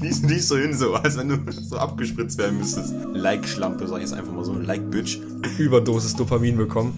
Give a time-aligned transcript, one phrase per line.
[0.00, 2.94] kniest dich so hin, so, als wenn du so abgespritzt werden müsstest.
[3.12, 4.54] Like-Schlampe, sag ich jetzt einfach mal so.
[4.54, 5.18] Like-Bitch.
[5.58, 6.94] Überdosis Dopamin bekommen.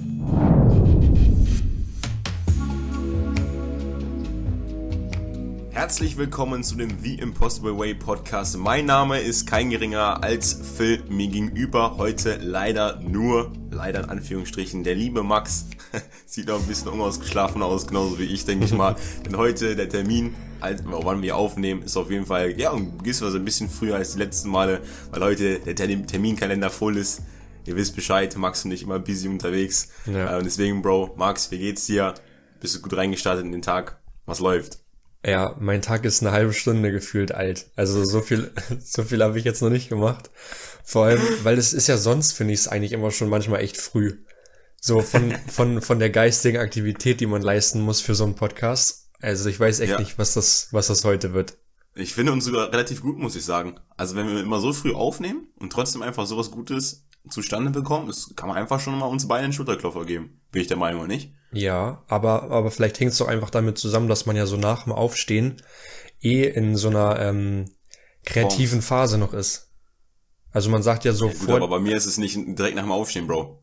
[5.71, 8.57] Herzlich willkommen zu dem The Impossible Way Podcast.
[8.57, 11.03] Mein Name ist kein geringerer als Phil.
[11.09, 15.67] Mir gegenüber heute leider nur, leider in Anführungsstrichen, der liebe Max.
[16.27, 18.97] Sieht noch ein bisschen unausgeschlafen aus, genauso wie ich, denke ich mal.
[19.27, 23.69] Denn heute der Termin, wann wir aufnehmen, ist auf jeden Fall, ja, gewisserweise ein bisschen
[23.69, 27.23] früher als die letzten Male, weil heute der Terminkalender voll ist.
[27.65, 29.89] Ihr wisst Bescheid, Max und ich immer busy unterwegs.
[30.07, 30.37] Ja.
[30.37, 32.15] Und deswegen, Bro, Max, wie geht's dir?
[32.61, 34.01] Bist du gut reingestartet in den Tag?
[34.27, 34.79] Was läuft?
[35.25, 37.67] Ja, mein Tag ist eine halbe Stunde gefühlt alt.
[37.77, 38.51] Also so viel,
[38.85, 40.31] so viel habe ich jetzt noch nicht gemacht.
[40.85, 43.77] Vor allem, weil es ist ja sonst, finde ich es eigentlich immer schon manchmal echt
[43.77, 44.19] früh.
[44.85, 49.11] So von, von, von der geistigen Aktivität, die man leisten muss für so einen Podcast.
[49.21, 50.01] Also ich weiß echt ja.
[50.01, 51.57] nicht, was das, was das heute wird.
[51.95, 53.77] Ich finde uns sogar relativ gut, muss ich sagen.
[53.97, 58.33] Also wenn wir immer so früh aufnehmen und trotzdem einfach sowas Gutes zustande bekommen, das
[58.35, 60.41] kann man einfach schon mal uns beiden einen Schulterklopfer geben.
[60.51, 61.33] Bin ich der Meinung, oder nicht?
[61.53, 64.83] Ja, aber, aber vielleicht hängt es doch einfach damit zusammen, dass man ja so nach
[64.83, 65.63] dem Aufstehen
[66.21, 67.67] eh in so einer ähm,
[68.25, 68.83] kreativen.
[68.83, 69.71] Phase noch ist.
[70.51, 71.57] Also man sagt ja so ja, gut, vor.
[71.57, 73.62] Aber bei mir ist es nicht direkt nach dem Aufstehen, Bro.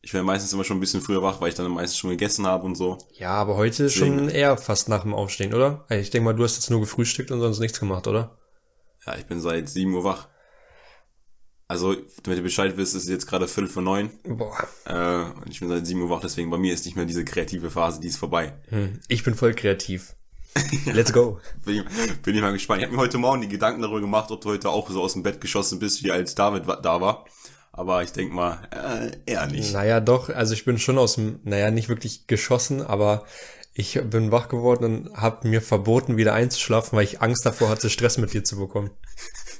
[0.00, 2.46] Ich werde meistens immer schon ein bisschen früher wach, weil ich dann meistens schon gegessen
[2.46, 2.98] habe und so.
[3.14, 4.18] Ja, aber heute Deswegen.
[4.18, 5.86] schon eher fast nach dem Aufstehen, oder?
[5.90, 8.38] Ich denke mal, du hast jetzt nur gefrühstückt und sonst nichts gemacht, oder?
[9.06, 10.28] Ja, ich bin seit 7 Uhr wach.
[11.70, 14.10] Also, damit ihr Bescheid wisst, ist es jetzt gerade Viertel vor neun.
[14.24, 14.56] Boah.
[14.86, 17.26] Äh, und ich bin seit sieben Uhr wach, deswegen bei mir ist nicht mehr diese
[17.26, 18.54] kreative Phase, die ist vorbei.
[18.70, 20.14] Hm, ich bin voll kreativ.
[20.86, 21.40] Let's go.
[21.66, 22.80] bin, ich, bin ich mal gespannt.
[22.80, 25.12] Ich habe mir heute Morgen die Gedanken darüber gemacht, ob du heute auch so aus
[25.12, 27.26] dem Bett geschossen bist, wie als David da war.
[27.78, 29.72] Aber ich denk mal, äh, eher nicht.
[29.72, 30.30] Naja, doch.
[30.30, 33.24] Also ich bin schon aus dem, naja, nicht wirklich geschossen, aber
[33.72, 37.88] ich bin wach geworden und habe mir verboten, wieder einzuschlafen, weil ich Angst davor hatte,
[37.88, 38.90] Stress mit dir zu bekommen.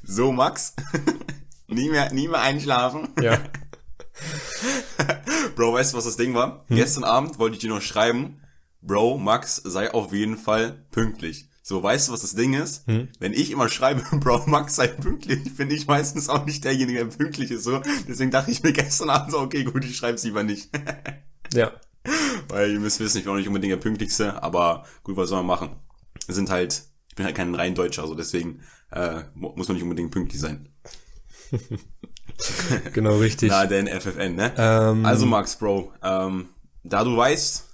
[0.02, 0.74] So, Max?
[1.68, 3.08] Nie mehr, nie mehr einschlafen.
[3.20, 3.38] Ja.
[5.54, 6.64] Bro, weißt du, was das Ding war?
[6.66, 6.76] Hm?
[6.76, 8.42] Gestern Abend wollte ich dir noch schreiben,
[8.82, 11.48] Bro, Max, sei auf jeden Fall pünktlich.
[11.68, 12.86] So, weißt du, was das Ding ist?
[12.86, 13.08] Hm?
[13.18, 17.14] Wenn ich immer schreibe, Bro, Max, sei pünktlich, bin ich meistens auch nicht derjenige, der
[17.14, 17.82] pünktlich ist, so.
[18.08, 20.70] Deswegen dachte ich mir gestern Abend so, okay, gut, ich schreib's lieber nicht.
[21.52, 21.72] ja.
[22.48, 25.40] Weil ihr müsst wissen, ich bin auch nicht unbedingt der pünktlichste, aber gut, was soll
[25.42, 25.76] man machen?
[26.24, 29.84] Wir sind halt, ich bin halt kein rein Deutscher, so deswegen äh, muss man nicht
[29.84, 30.70] unbedingt pünktlich sein.
[32.94, 33.50] genau, richtig.
[33.50, 34.54] Na, denn FFN, ne?
[34.56, 36.48] Ähm, also Max, Bro, ähm,
[36.82, 37.68] da du weißt,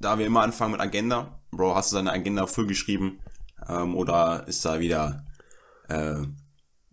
[0.00, 3.20] da wir immer anfangen mit Agenda, Bro, hast du deine Agenda voll geschrieben?
[3.68, 5.24] Ähm, oder ist da wieder,
[5.88, 6.16] äh,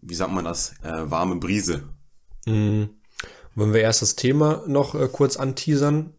[0.02, 1.84] wie sagt man das, äh, warme Brise?
[2.46, 2.90] Mhm.
[3.56, 6.14] Wollen wir erst das Thema noch äh, kurz anteasern?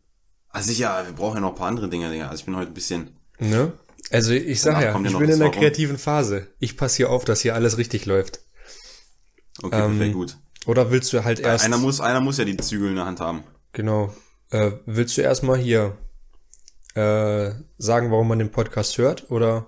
[0.48, 2.28] Also ja, wir brauchen ja noch ein paar andere Dinge, Digga.
[2.28, 3.16] Also ich bin heute ein bisschen...
[3.38, 3.72] Ne?
[4.10, 6.46] Also ich sag ja, ich bin in der kreativen Phase.
[6.58, 8.40] Ich passe hier auf, dass hier alles richtig läuft.
[9.62, 10.38] Okay, ähm, perfekt, gut.
[10.66, 11.64] Oder willst du halt erst.
[11.64, 13.44] Einer muss, einer muss ja die Zügel in der Hand haben.
[13.72, 14.14] Genau.
[14.50, 15.98] Äh, willst du erstmal hier
[16.96, 19.30] äh, sagen, warum man den Podcast hört?
[19.30, 19.66] Oder?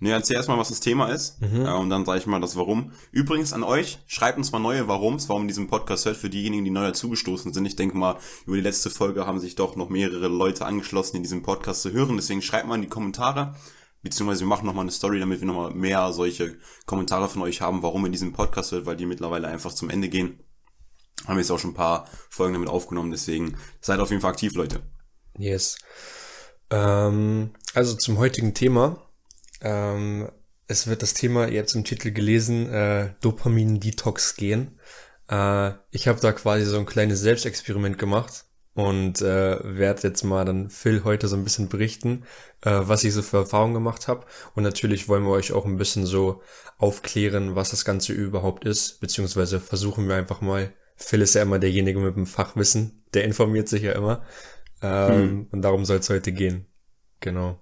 [0.00, 1.40] Nee, erzähl erstmal, was das Thema ist.
[1.40, 1.64] Mhm.
[1.64, 2.92] Äh, und dann sage ich mal das Warum.
[3.12, 6.64] Übrigens an euch, schreibt uns mal neue Warums, warum ihr diesen Podcast hört, für diejenigen,
[6.64, 7.64] die neu dazugestoßen sind.
[7.64, 11.22] Ich denke mal, über die letzte Folge haben sich doch noch mehrere Leute angeschlossen, in
[11.22, 12.16] diesem Podcast zu hören.
[12.16, 13.54] Deswegen schreibt mal in die Kommentare,
[14.02, 17.84] beziehungsweise wir machen nochmal eine Story, damit wir nochmal mehr solche Kommentare von euch haben,
[17.84, 20.40] warum ihr diesen Podcast hört, weil die mittlerweile einfach zum Ende gehen.
[21.24, 24.32] Haben wir jetzt auch schon ein paar Folgen damit aufgenommen, deswegen seid auf jeden Fall
[24.32, 24.82] aktiv, Leute.
[25.38, 25.78] Yes.
[26.74, 29.00] Ähm, also zum heutigen Thema.
[29.60, 30.28] Ähm,
[30.66, 34.80] es wird das Thema, es im Titel gelesen, äh, Dopamin-Detox gehen.
[35.28, 40.44] Äh, ich habe da quasi so ein kleines Selbstexperiment gemacht und äh, werde jetzt mal
[40.44, 42.24] dann Phil heute so ein bisschen berichten,
[42.62, 44.26] äh, was ich so für Erfahrungen gemacht habe.
[44.56, 46.42] Und natürlich wollen wir euch auch ein bisschen so
[46.78, 50.72] aufklären, was das Ganze überhaupt ist, beziehungsweise versuchen wir einfach mal.
[50.96, 54.24] Phil ist ja immer derjenige mit dem Fachwissen, der informiert sich ja immer.
[54.82, 55.48] Ähm, hm.
[55.50, 56.66] Und darum soll es heute gehen.
[57.20, 57.60] Genau.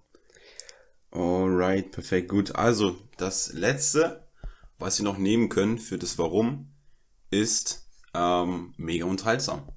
[1.11, 2.55] Alright, perfekt, gut.
[2.57, 4.27] Also, das letzte,
[4.79, 6.75] was wir noch nehmen können für das Warum,
[7.31, 9.71] ist ähm, mega unterhaltsam.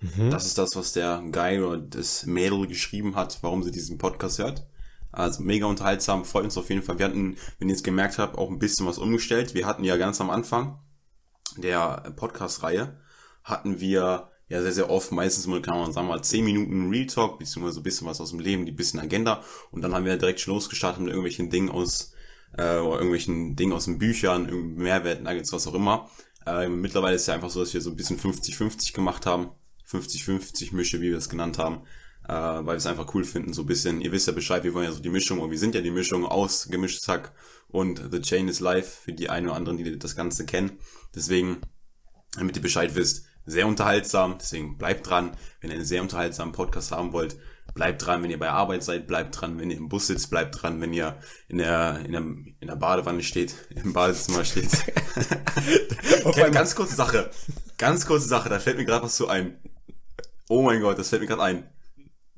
[0.00, 0.30] Mhm.
[0.30, 4.38] Das ist das, was der Guy oder das Mädel geschrieben hat, warum sie diesen Podcast
[4.38, 4.66] hört.
[5.10, 6.98] Also mega unterhaltsam, freut uns auf jeden Fall.
[6.98, 9.54] Wir hatten, wenn ihr es gemerkt habt, auch ein bisschen was umgestellt.
[9.54, 10.80] Wir hatten ja ganz am Anfang
[11.56, 13.00] der Podcast-Reihe,
[13.42, 17.06] hatten wir ja sehr, sehr oft, meistens mal, kann man sagen mal, 10 Minuten Real
[17.06, 19.42] Talk, beziehungsweise so ein bisschen was aus dem Leben, die bisschen Agenda.
[19.70, 22.12] Und dann haben wir direkt schon losgestartet mit irgendwelchen Dingen aus,
[22.56, 26.10] äh, oder irgendwelchen Dingen aus den Büchern, Mehrwert, Nuggets, was auch immer.
[26.46, 29.50] Äh, mittlerweile ist ja einfach so, dass wir so ein bisschen 50-50 gemacht haben.
[29.90, 31.82] 50-50 Mische, wie wir es genannt haben.
[32.28, 34.74] äh, weil wir es einfach cool finden, so ein bisschen, ihr wisst ja Bescheid, wir
[34.74, 37.32] wollen ja so die Mischung, und wir sind ja die Mischung aus gemischtes Hack
[37.68, 40.78] und The Chain is Life, für die einen oder anderen, die das Ganze kennen.
[41.14, 41.62] Deswegen,
[42.36, 46.92] damit ihr Bescheid wisst, sehr unterhaltsam, deswegen bleibt dran, wenn ihr einen sehr unterhaltsamen Podcast
[46.92, 47.36] haben wollt,
[47.74, 50.60] bleibt dran, wenn ihr bei Arbeit seid, bleibt dran, wenn ihr im Bus sitzt, bleibt
[50.60, 51.18] dran, wenn ihr
[51.48, 54.70] in der, in der, in der Badewanne steht, im Badezimmer steht.
[56.24, 57.30] okay, ganz kurze Sache,
[57.78, 59.58] ganz kurze Sache, da fällt mir gerade was zu ein.
[60.48, 61.70] Oh mein Gott, das fällt mir gerade ein.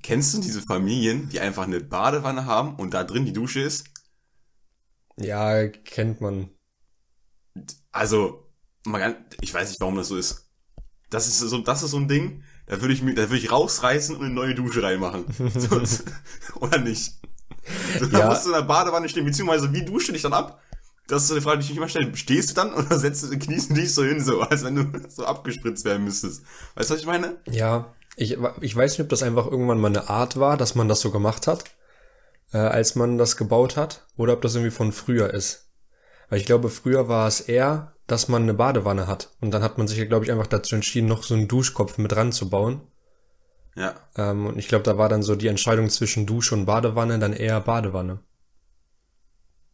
[0.02, 3.84] Kennst du diese Familien, die einfach eine Badewanne haben und da drin die Dusche ist?
[5.16, 6.50] Ja, kennt man.
[7.92, 8.50] Also,
[9.40, 10.49] ich weiß nicht, warum das so ist.
[11.10, 13.50] Das ist so, das ist so ein Ding, da würde ich mir, da würde ich
[13.50, 15.24] rausreißen und eine neue Dusche reinmachen.
[15.54, 16.04] Sonst,
[16.54, 17.14] oder nicht?
[18.12, 18.28] Da ja.
[18.28, 20.60] musst du in der Badewanne stehen, beziehungsweise wie dusche dich dann ab?
[21.08, 22.16] Das ist so eine Frage, die ich mich immer stelle.
[22.16, 25.00] Stehst du dann oder setzt du, kniest du dich so hin, so, als wenn du
[25.08, 26.42] so abgespritzt werden müsstest?
[26.76, 27.36] Weißt du, was ich meine?
[27.50, 30.88] Ja, ich, ich weiß nicht, ob das einfach irgendwann mal eine Art war, dass man
[30.88, 31.64] das so gemacht hat,
[32.52, 35.69] äh, als man das gebaut hat, oder ob das irgendwie von früher ist.
[36.30, 39.30] Weil ich glaube, früher war es eher, dass man eine Badewanne hat.
[39.40, 41.98] Und dann hat man sich ja, glaube ich, einfach dazu entschieden, noch so einen Duschkopf
[41.98, 42.80] mit ranzubauen.
[43.74, 43.94] Ja.
[44.16, 47.32] Ähm, und ich glaube, da war dann so die Entscheidung zwischen Dusche und Badewanne dann
[47.32, 48.20] eher Badewanne.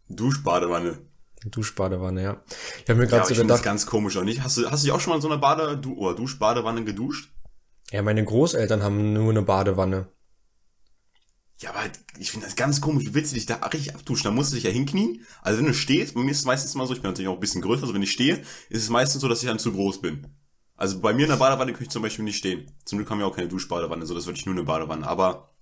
[0.09, 0.99] Duschbadewanne.
[1.45, 2.43] Duschbadewanne, ja.
[2.83, 4.43] Ich habe mir gerade ja, so ich gedacht, das ganz komisch, oder nicht?
[4.43, 6.85] Hast du, hast du dich auch schon mal in so einer Bade du oder Duschbadewanne
[6.85, 7.31] geduscht?
[7.91, 10.09] Ja, meine Großeltern haben nur eine Badewanne.
[11.59, 11.81] Ja, aber
[12.19, 13.05] ich finde das ganz komisch.
[13.07, 14.25] Wie willst du dich da richtig abduschen?
[14.25, 15.25] Da musst du dich ja hinknien.
[15.41, 17.35] Also wenn du stehst, bei mir ist es meistens mal so, ich bin natürlich auch
[17.35, 19.73] ein bisschen größer, also wenn ich stehe, ist es meistens so, dass ich dann zu
[19.73, 20.27] groß bin.
[20.77, 22.71] Also bei mir in der Badewanne könnte ich zum Beispiel nicht stehen.
[22.85, 25.07] Zum Glück haben wir auch keine Duschbadewanne, so das ist wirklich nur eine Badewanne.
[25.07, 25.55] Aber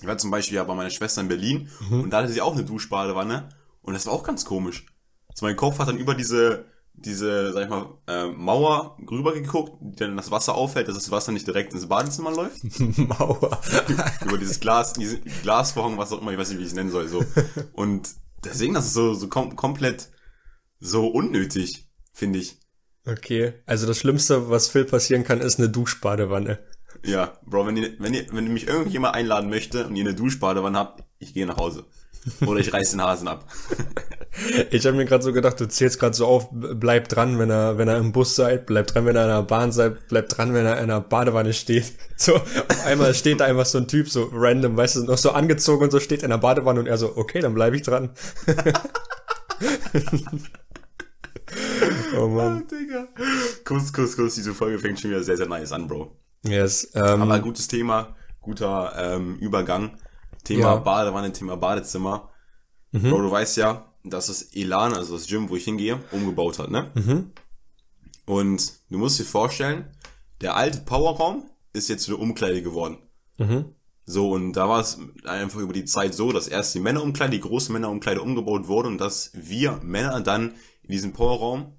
[0.00, 2.04] ich war zum Beispiel ja bei meiner Schwester in Berlin mhm.
[2.04, 3.50] und da hatte sie auch eine Duschbadewanne
[3.82, 4.86] und das war auch ganz komisch.
[5.28, 6.64] Also mein Kopf hat dann über diese
[6.96, 11.10] diese, sag ich mal, äh, Mauer rüber geguckt, die dann das Wasser auffällt, dass das
[11.10, 12.58] Wasser nicht direkt ins Badezimmer läuft.
[12.98, 13.60] Mauer.
[14.24, 16.90] Über dieses Glas, diese Glasvorhang, was auch immer, ich weiß nicht, wie ich es nennen
[16.90, 17.24] soll, so.
[17.72, 18.14] Und
[18.44, 20.10] deswegen, das ist so, so kom komplett
[20.80, 22.58] so unnötig, finde ich.
[23.06, 23.54] Okay.
[23.66, 26.58] Also das Schlimmste, was Phil passieren kann, ist eine Duschbadewanne.
[27.04, 30.14] Ja, Bro, wenn ihr, wenn ihr, wenn ihr mich irgendjemand einladen möchte und ihr eine
[30.14, 31.84] Duschbadewanne habt, ich gehe nach Hause.
[32.44, 33.46] Oder ich reiß den Hasen ab.
[34.70, 37.78] Ich habe mir gerade so gedacht, du zählst gerade so auf, bleib dran, wenn er,
[37.78, 40.52] wenn er im Bus seid, bleib dran, wenn er in der Bahn seid, bleib dran,
[40.52, 41.92] wenn er in einer Badewanne steht.
[42.18, 45.32] So, auf einmal steht da einfach so ein Typ, so random, weißt du, noch so
[45.32, 48.08] angezogen und so steht in der Badewanne und er so, okay, dann bleib ich dran.
[52.18, 52.62] oh Mann.
[52.62, 53.08] Oh, Digga.
[53.64, 56.16] Kuss, Kuss, Kuss, diese Folge fängt schon wieder sehr, sehr nice an, Bro.
[56.42, 56.90] Yes.
[56.94, 59.98] Ähm, Aber gutes Thema, guter ähm, Übergang.
[60.44, 60.76] Thema ja.
[60.76, 62.30] Badewanne, Thema Badezimmer.
[62.92, 63.10] Mhm.
[63.10, 66.70] Bro, du weißt ja, dass das Elan, also das Gym, wo ich hingehe, umgebaut hat,
[66.70, 66.90] ne?
[66.94, 67.32] Mhm.
[68.24, 69.86] Und du musst dir vorstellen,
[70.40, 72.98] der alte Powerraum ist jetzt eine Umkleide geworden.
[73.38, 73.76] Mhm.
[74.04, 77.40] So, und da war es einfach über die Zeit so, dass erst die Männerumkleide, die
[77.40, 81.72] große Männerumkleide umgebaut wurde und dass wir Männer dann in diesem Powerraum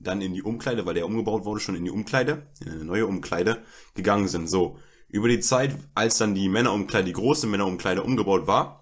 [0.00, 3.06] dann in die Umkleide, weil der umgebaut wurde, schon in die Umkleide, in eine neue
[3.06, 3.62] Umkleide
[3.94, 4.48] gegangen sind.
[4.48, 4.78] So,
[5.08, 8.77] über die Zeit, als dann die Männerumkleide, die große Männerumkleide umgebaut war,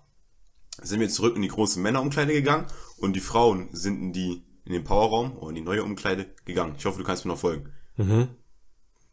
[0.83, 4.73] sind wir zurück in die große Männerumkleide gegangen und die Frauen sind in die in
[4.73, 6.75] den Powerraum oder in die neue Umkleide gegangen.
[6.77, 7.73] Ich hoffe, du kannst mir noch folgen.
[7.97, 8.29] Mhm.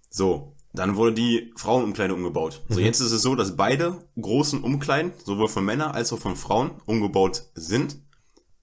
[0.09, 2.63] So, dann wurde die Frauenumkleide umgebaut.
[2.67, 2.73] Mhm.
[2.73, 6.35] So, jetzt ist es so, dass beide großen Umkleiden, sowohl von Männern als auch von
[6.35, 7.99] Frauen, umgebaut sind.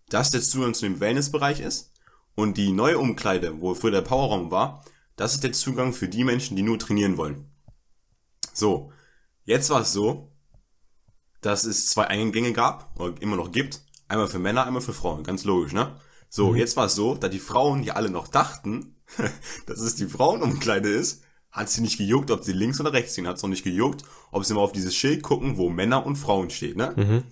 [0.09, 1.93] Das der Zugang zu dem Wellnessbereich ist.
[2.35, 4.85] Und die neue Umkleide, wo früher der Powerraum war,
[5.15, 7.53] das ist der Zugang für die Menschen, die nur trainieren wollen.
[8.53, 8.91] So,
[9.45, 10.30] jetzt war es so,
[11.41, 13.81] dass es zwei Eingänge gab, oder immer noch gibt.
[14.09, 15.23] Einmal für Männer, einmal für Frauen.
[15.23, 15.97] Ganz logisch, ne?
[16.29, 16.57] So, mhm.
[16.57, 18.97] jetzt war es so, da die Frauen ja alle noch dachten,
[19.67, 23.27] dass es die Frauenumkleide ist, hat sie nicht gejuckt, ob sie links oder rechts gehen,
[23.27, 26.17] hat es noch nicht gejuckt, ob sie mal auf dieses Schild gucken, wo Männer und
[26.17, 26.93] Frauen steht, ne?
[26.97, 27.25] Mhm.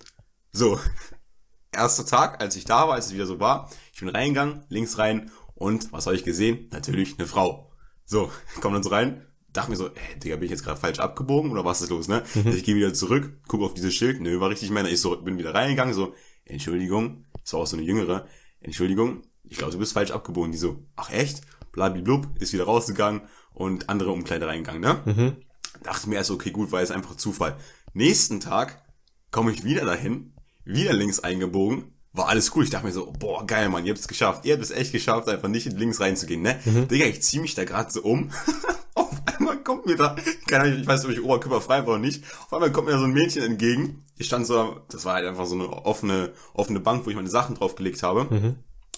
[0.51, 0.79] So,
[1.71, 4.97] erster Tag, als ich da war, als es wieder so war, ich bin reingegangen, links
[4.97, 6.67] rein und was habe ich gesehen?
[6.71, 7.71] Natürlich eine Frau.
[8.05, 10.99] So, komm dann so rein, dachte mir so, ey, Digga, bin ich jetzt gerade falsch
[10.99, 12.23] abgebogen oder was ist los, ne?
[12.35, 12.49] Mhm.
[12.49, 14.89] Ich gehe wieder zurück, gucke auf dieses Schild, nö, war richtig Männer.
[14.89, 16.13] Ich so, bin wieder reingegangen, so,
[16.45, 18.27] Entschuldigung, das war auch so eine jüngere,
[18.61, 20.51] Entschuldigung, ich glaube, du bist falsch abgebogen.
[20.51, 21.41] Die so, ach echt?
[21.71, 23.21] Blablablub, ist wieder rausgegangen
[23.53, 25.01] und andere Umkleider reingegangen, ne?
[25.05, 25.35] Mhm.
[25.83, 27.57] Dachte mir erst, okay, gut, war jetzt einfach Zufall.
[27.93, 28.83] Nächsten Tag
[29.31, 30.33] komme ich wieder dahin,
[30.65, 32.63] wieder links eingebogen, war alles cool.
[32.63, 34.45] Ich dachte mir so, boah, geil, Mann, ihr habt es geschafft.
[34.45, 36.59] Ihr habt es echt geschafft, einfach nicht in links reinzugehen, ne?
[36.65, 36.87] Mhm.
[36.87, 38.31] Digga, ich zieh mich da gerade so um.
[38.95, 40.15] auf einmal kommt mir da,
[40.47, 42.23] keine Ahnung, ich weiß nicht, ob ich oberkörperfrei war oder nicht.
[42.45, 44.05] Auf einmal kommt mir da so ein Mädchen entgegen.
[44.17, 47.29] Ich stand so, das war halt einfach so eine offene, offene Bank, wo ich meine
[47.29, 48.27] Sachen draufgelegt habe.
[48.29, 48.55] Mhm.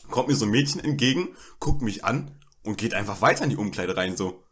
[0.09, 1.29] Kommt mir so ein Mädchen entgegen,
[1.59, 2.31] guckt mich an
[2.63, 4.43] und geht einfach weiter in die Umkleide rein, so.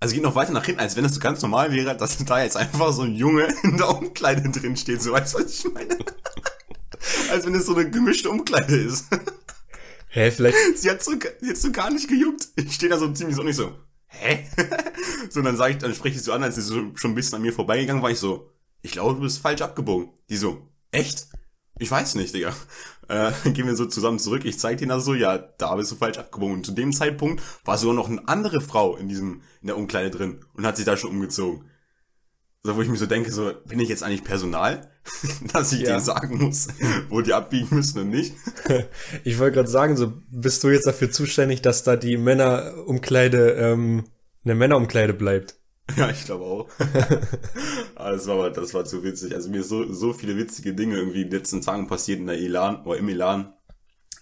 [0.00, 2.42] Also geht noch weiter nach hinten, als wenn das so ganz normal wäre, dass da
[2.42, 5.02] jetzt einfach so ein Junge in der Umkleide drin steht.
[5.02, 5.98] So weißt du, was ich meine?
[7.30, 9.06] als wenn es so eine gemischte Umkleide ist.
[10.10, 10.56] Hä, vielleicht.
[10.78, 12.48] Sie hat so, sie hat so gar nicht gejuckt.
[12.56, 13.72] Ich stehe da so ziemlich so nicht so.
[14.08, 14.46] Hä?
[15.30, 17.36] so, dann sage ich, dann spreche ich so an, als sie so schon ein bisschen
[17.36, 18.50] an mir vorbeigegangen war, ich so,
[18.82, 20.10] ich glaube, du bist falsch abgebogen.
[20.28, 21.28] Die so, echt?
[21.78, 22.54] Ich weiß nicht, Digga.
[23.10, 24.44] Äh, gehen wir so zusammen zurück.
[24.44, 26.56] Ich zeig denen das so, ja, da bist du falsch abgebogen.
[26.56, 30.10] Und zu dem Zeitpunkt war sogar noch eine andere Frau in diesem, in der Umkleide
[30.10, 31.64] drin und hat sich da schon umgezogen.
[32.68, 34.90] So, wo ich mir so denke, so, bin ich jetzt eigentlich Personal,
[35.54, 35.86] dass ich Ja.
[35.92, 36.68] denen sagen muss,
[37.08, 38.34] wo die abbiegen müssen und nicht?
[39.24, 44.04] Ich wollte gerade sagen, so bist du jetzt dafür zuständig, dass da die Männerumkleide ähm,
[44.44, 45.54] eine Männerumkleide bleibt.
[45.96, 46.68] Ja, ich glaube auch.
[47.94, 49.34] Aber das war, aber- das war zu witzig.
[49.34, 52.36] Also mir so, so viele witzige Dinge irgendwie in den letzten Tagen passiert in der
[52.36, 53.54] Elan oder im Elan,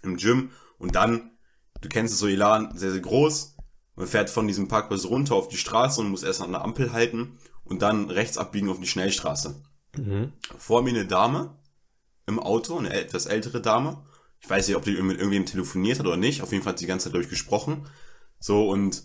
[0.04, 0.50] im Gym.
[0.78, 1.32] Und dann,
[1.80, 3.56] du kennst es so, Elan, sehr, sehr groß.
[3.96, 6.92] Man fährt von diesem Parkplatz runter auf die Straße und muss erst an der Ampel
[6.92, 9.62] halten und dann rechts abbiegen auf die Schnellstraße.
[10.58, 11.56] Vor mir eine Dame
[12.26, 14.02] im Auto, eine etwas ältere Dame.
[14.40, 16.42] Ich weiß nicht, ob die mit irgendwem telefoniert hat oder nicht.
[16.42, 17.86] Auf jeden Fall hat sie die ganze Zeit, glaube ich, gesprochen.
[18.38, 19.04] So, und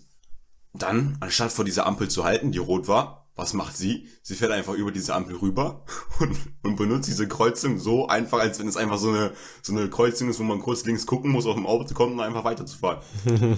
[0.74, 4.08] dann, anstatt vor dieser Ampel zu halten, die rot war, was macht sie?
[4.22, 5.84] Sie fährt einfach über diese Ampel rüber
[6.20, 9.88] und, und benutzt diese Kreuzung so einfach, als wenn es einfach so eine, so eine
[9.88, 13.02] Kreuzung ist, wo man kurz links gucken muss, auf dem Auto kommt und einfach weiterzufahren.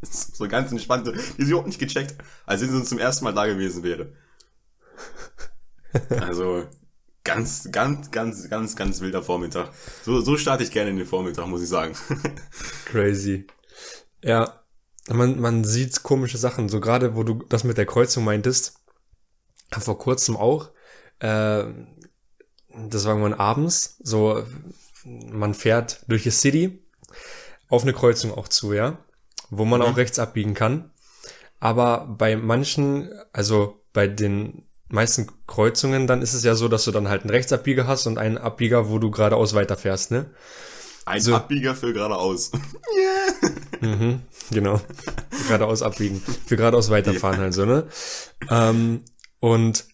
[0.02, 2.16] so ganz entspannte, die sie überhaupt nicht gecheckt,
[2.46, 4.12] als wenn sie zum ersten Mal da gewesen wäre.
[6.10, 6.66] Also,
[7.24, 9.70] ganz, ganz, ganz, ganz, ganz wilder Vormittag.
[10.04, 11.94] So, so starte ich gerne in den Vormittag, muss ich sagen.
[12.86, 13.46] Crazy.
[14.22, 14.62] Ja,
[15.16, 16.68] man, man sieht komische Sachen.
[16.68, 18.74] So gerade, wo du das mit der Kreuzung meintest,
[19.70, 20.70] vor kurzem auch.
[21.20, 21.64] Äh,
[22.88, 23.96] das war irgendwann abends.
[24.02, 24.44] So,
[25.04, 26.82] man fährt durch die City
[27.68, 28.98] auf eine Kreuzung auch zu, ja,
[29.50, 30.90] wo man auch rechts abbiegen kann.
[31.60, 36.92] Aber bei manchen, also bei den meisten Kreuzungen, dann ist es ja so, dass du
[36.92, 40.30] dann halt einen Rechtsabbieger hast und einen Abbieger, wo du geradeaus weiterfährst, ne?
[41.04, 41.34] Ein So.
[41.34, 42.52] Abbieger für geradeaus.
[44.50, 44.80] Genau.
[45.46, 46.22] geradeaus abbiegen.
[46.46, 47.86] Für geradeaus weiterfahren halt so, ne?
[48.50, 49.02] Ähm,
[49.40, 49.84] und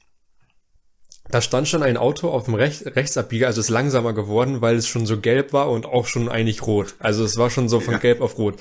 [1.31, 4.87] da stand schon ein Auto auf dem Rech Rechtsabbieger, also ist langsamer geworden, weil es
[4.87, 6.95] schon so gelb war und auch schon eigentlich rot.
[6.99, 7.99] Also es war schon so von Ja.
[7.99, 8.57] gelb auf rot.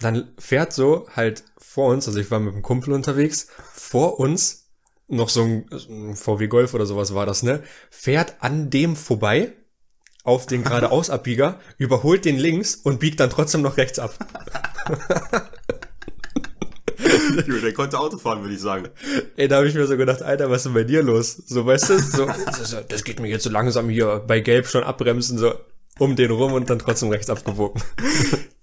[0.00, 4.68] Dann fährt so halt vor uns, also ich war mit einem Kumpel unterwegs, vor uns
[5.08, 7.62] noch so ein, ein VW Golf oder sowas war das, ne?
[7.90, 9.52] Fährt an dem vorbei
[10.26, 14.14] auf den geradeausabbieger, überholt den links und biegt dann trotzdem noch rechts ab.
[17.36, 18.88] Der konnte Auto fahren, würde ich sagen.
[19.36, 21.42] Ey, da habe ich mir so gedacht, Alter, was ist denn bei dir los?
[21.46, 22.26] So, weißt du, so,
[22.62, 25.54] so, das geht mir jetzt so langsam hier bei Gelb schon abbremsen, so
[25.98, 27.82] um den rum und dann trotzdem rechts abgewogen.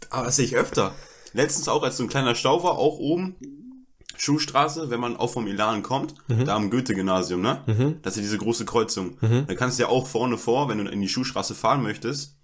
[0.10, 0.93] Aber das sehe ich öfter.
[1.34, 3.36] Letztens auch, als so ein kleiner Stau war, auch oben,
[4.23, 6.15] Schuhstraße, wenn man auch vom Elan kommt,
[6.45, 7.61] da am Goethe-Gymnasium, ne?
[8.01, 9.17] Das ist ja diese große Kreuzung.
[9.47, 12.37] Da kannst du ja auch vorne vor, wenn du in die Schuhstraße fahren möchtest,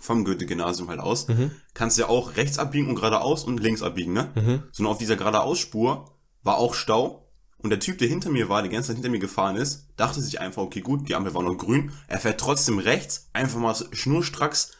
[0.00, 1.26] vom Goethe-Gymnasium halt aus,
[1.72, 4.30] kannst du ja auch rechts abbiegen und geradeaus und links abbiegen, ne?
[4.72, 7.20] So und auf dieser geradeausspur war auch Stau.
[7.58, 10.20] Und der Typ, der hinter mir war, der ganze Zeit hinter mir gefahren ist, dachte
[10.20, 13.74] sich einfach, okay, gut, die Ampel war noch grün, er fährt trotzdem rechts, einfach mal
[13.92, 14.72] schnurstracks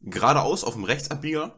[0.00, 1.54] geradeaus auf dem Rechtsabbieger,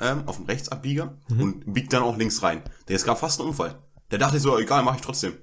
[0.00, 2.62] ähm, auf dem Rechtsabbieger und biegt dann auch links rein.
[2.88, 3.78] Der ist gerade fast ein Unfall.
[4.10, 5.34] Der dachte so, egal, mach ich trotzdem.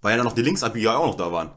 [0.00, 1.52] Weil ja dann noch die Linksabbieger auch noch da waren.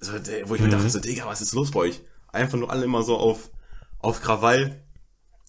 [0.00, 2.00] So, der, wo ich mir dachte, so, Digga, was ist los bei euch?
[2.32, 3.50] Einfach nur alle immer so auf,
[3.98, 4.82] auf Krawall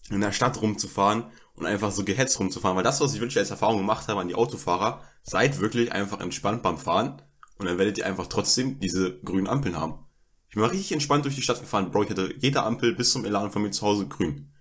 [0.09, 2.75] in der Stadt rumzufahren und einfach so gehetzt rumzufahren.
[2.75, 6.19] Weil das, was ich wirklich als Erfahrung gemacht habe an die Autofahrer, seid wirklich einfach
[6.19, 7.21] entspannt beim Fahren
[7.57, 10.05] und dann werdet ihr einfach trotzdem diese grünen Ampeln haben.
[10.49, 12.03] Ich bin mal richtig entspannt durch die Stadt gefahren, Bro.
[12.03, 14.51] Ich hatte jede Ampel bis zum Elan von mir zu Hause grün.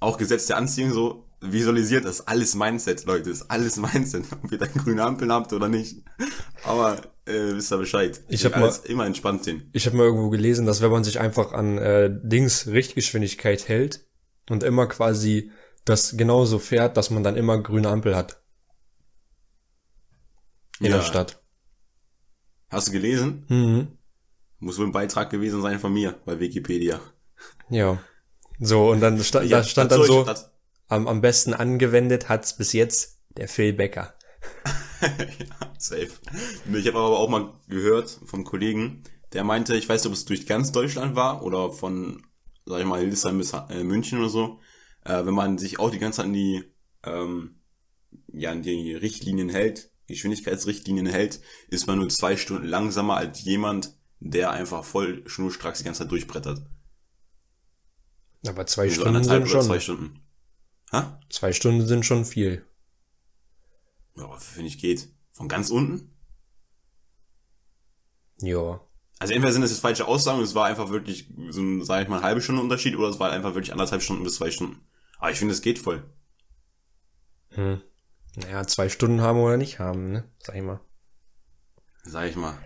[0.00, 3.28] Auch Gesetz der Anziehung so visualisiert, das ist alles Mindset, Leute.
[3.30, 6.02] Das ist alles Mindset, ob ihr da grüne Ampeln habt oder nicht.
[6.64, 6.96] Aber
[7.26, 8.22] äh, wisst ihr Bescheid.
[8.28, 9.68] Ich will hab mal- immer entspannt sehen.
[9.72, 14.06] Ich habe mal irgendwo gelesen, dass wenn man sich einfach an äh, Dings Richtgeschwindigkeit hält
[14.48, 15.50] und immer quasi
[15.84, 18.42] das genauso fährt, dass man dann immer grüne Ampel hat
[20.80, 20.96] in Ja.
[20.96, 21.42] der Stadt.
[22.70, 23.44] Hast du gelesen?
[23.48, 23.98] Mhm.
[24.58, 27.00] Muss wohl ein Beitrag gewesen sein von mir bei Wikipedia.
[27.70, 27.98] Ja.
[28.58, 30.26] So, und dann sta Ja, da stand dann so,
[30.88, 34.14] am, am besten angewendet hat's bis jetzt der Phil Becker.
[35.02, 36.10] ja, safe.
[36.72, 40.24] Ich habe aber auch mal gehört vom Kollegen, der meinte, ich weiß nicht, ob es
[40.24, 42.22] durch ganz Deutschland war oder von,
[42.64, 44.60] sag ich mal, Hildesheim bis äh, München oder so,
[45.04, 46.64] äh, wenn man sich auch die ganze Zeit an die,
[47.04, 47.60] ähm,
[48.32, 53.96] ja, an die Richtlinien hält, Geschwindigkeitsrichtlinien hält, ist man nur zwei Stunden langsamer als jemand,
[54.20, 56.62] der einfach voll schnurstracks die ganze Zeit durchbrettert.
[58.48, 60.20] Aber zwei So Stunden sind schon, zwei Stunden.
[60.92, 61.20] Ha?
[61.30, 62.64] zwei Stunden sind schon viel.
[64.16, 65.08] Ja, finde ich geht.
[65.32, 66.16] Von ganz unten?
[68.40, 68.80] Ja.
[69.18, 72.08] Also entweder sind das jetzt falsche Aussagen, es war einfach wirklich so ein, sag ich
[72.08, 74.86] mal, halbe Stunde Unterschied, oder es war einfach wirklich anderthalb Stunden bis zwei Stunden.
[75.18, 76.04] Aber ich finde, es geht voll.
[77.50, 77.80] Hm.
[78.36, 80.30] Naja, zwei Stunden haben oder nicht haben, ne?
[80.38, 80.80] Sag ich mal.
[82.04, 82.58] Sag ich mal.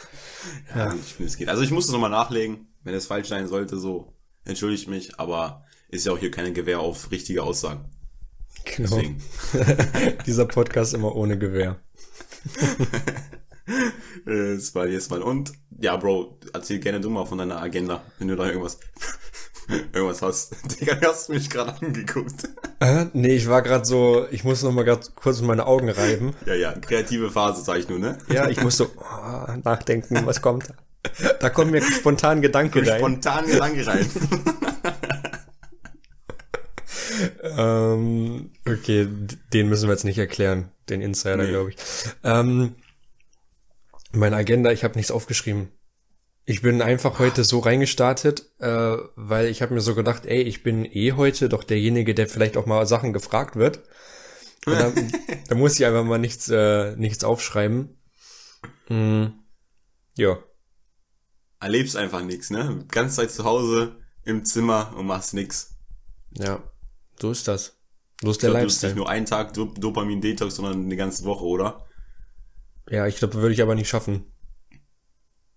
[0.74, 0.94] ja, ja.
[0.94, 1.50] ich finde, es geht.
[1.50, 5.64] Also ich muss es nochmal nachlegen, wenn es falsch sein sollte, so entschuldigt mich, aber
[5.88, 7.84] ist ja auch hier keine Gewähr auf richtige Aussagen.
[8.64, 9.02] Genau.
[10.26, 11.80] Dieser Podcast immer ohne Gewehr.
[14.24, 15.22] das war jetzt mal.
[15.22, 18.78] Und ja, Bro, erzähl gerne du mal von deiner Agenda, wenn du da irgendwas
[19.92, 20.80] irgendwas hast.
[20.80, 22.48] Digga, hast du mich gerade angeguckt.
[22.80, 26.34] Äh, nee, ich war gerade so, ich muss noch mal grad kurz meine Augen reiben.
[26.46, 28.18] Ja, ja, kreative Phase, sag ich nur, ne?
[28.28, 30.72] Ja, ich muss so oh, nachdenken, was kommt.
[31.40, 32.98] Da kommt mir spontan Gedanke rein.
[32.98, 34.08] Spontan Gedanke rein.
[37.42, 39.08] ähm, okay,
[39.52, 41.48] den müssen wir jetzt nicht erklären, den Insider, nee.
[41.48, 41.76] glaube ich.
[42.22, 42.76] Ähm,
[44.12, 45.72] meine Agenda, ich habe nichts aufgeschrieben.
[46.44, 50.62] Ich bin einfach heute so reingestartet, äh, weil ich habe mir so gedacht, ey, ich
[50.62, 53.80] bin eh heute doch derjenige, der vielleicht auch mal Sachen gefragt wird.
[54.64, 54.92] Da,
[55.48, 57.96] da muss ich einfach mal nichts, äh, nichts aufschreiben.
[58.88, 59.34] Hm.
[60.16, 60.38] Ja.
[61.62, 62.84] Erlebst einfach nichts, ne?
[62.88, 65.76] Ganz Zeit zu Hause im Zimmer und machst nix.
[66.36, 66.62] Ja,
[67.20, 67.76] so ist das.
[68.20, 68.92] So ist der glaub, Lifestyle.
[68.92, 71.86] Du nicht nur einen Tag Dopamin-Detox, sondern eine ganze Woche, oder?
[72.90, 74.26] Ja, ich glaube, würde ich aber nicht schaffen.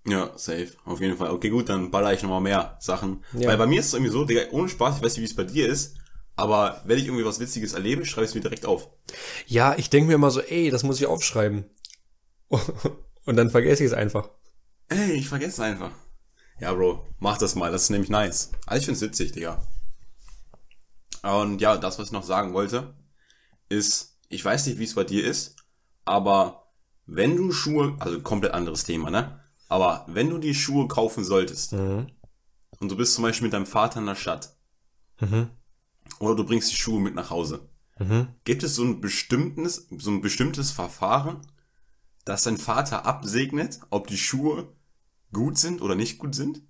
[0.08, 0.70] Ja, safe.
[0.86, 1.32] Auf jeden Fall.
[1.32, 3.24] Okay, gut, dann baller ich nochmal mehr Sachen.
[3.34, 3.50] Ja.
[3.50, 5.36] Weil bei mir ist es irgendwie so, Digga, ohne Spaß, ich weiß nicht, wie es
[5.36, 5.96] bei dir ist,
[6.36, 8.90] aber wenn ich irgendwie was Witziges erlebe, schreibe ich es mir direkt auf.
[9.48, 11.66] Ja, ich denke mir immer so, ey, das muss ich aufschreiben.
[13.26, 14.30] Und dann vergesse ich es einfach.
[14.90, 15.92] Ey, ich vergesse es einfach.
[16.60, 18.52] Ja, Bro, mach das mal, das ist nämlich nice.
[18.66, 19.62] Also ich find's witzig, Digga.
[21.24, 22.94] Und ja, das, was ich noch sagen wollte,
[23.68, 25.56] ist, ich weiß nicht, wie es bei dir ist,
[26.06, 26.72] aber
[27.06, 29.42] wenn du Schuhe, also komplett anderes Thema, ne?
[29.68, 32.08] Aber wenn du die Schuhe kaufen solltest mhm.
[32.80, 34.56] und du bist zum Beispiel mit deinem Vater in der Stadt
[35.20, 35.50] mhm.
[36.20, 37.68] oder du bringst die Schuhe mit nach Hause,
[37.98, 38.28] mhm.
[38.44, 41.42] gibt es so ein bestimmtes, so ein bestimmtes Verfahren,
[42.24, 44.75] dass dein Vater absegnet, ob die Schuhe
[45.36, 46.62] gut sind oder nicht gut sind?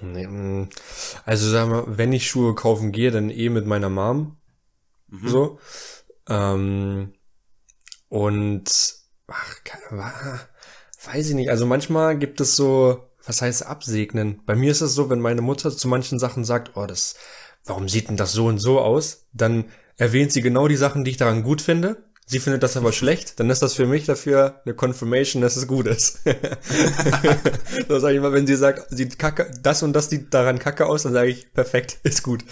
[0.00, 0.64] Mm,
[1.24, 4.36] also sag mal, wenn ich Schuhe kaufen gehe, dann eh mit meiner Mom.
[5.08, 5.28] Mhm.
[5.28, 5.58] So.
[6.28, 7.12] Ähm,
[8.08, 8.94] und
[9.26, 10.46] ach,
[11.04, 11.50] weiß ich nicht.
[11.50, 14.40] Also manchmal gibt es so, was heißt absegnen?
[14.46, 17.16] Bei mir ist es so, wenn meine Mutter zu manchen Sachen sagt, oh, das,
[17.64, 19.26] warum sieht denn das so und so aus?
[19.32, 19.64] Dann
[19.96, 22.04] erwähnt sie genau die Sachen, die ich daran gut finde.
[22.26, 25.68] Sie findet das aber schlecht, dann ist das für mich dafür eine Confirmation, dass es
[25.68, 26.20] gut ist.
[27.88, 30.86] so sage ich mal, wenn sie sagt, sieht kacke, das und das sieht daran kacke
[30.86, 32.42] aus, dann sage ich, perfekt, ist gut.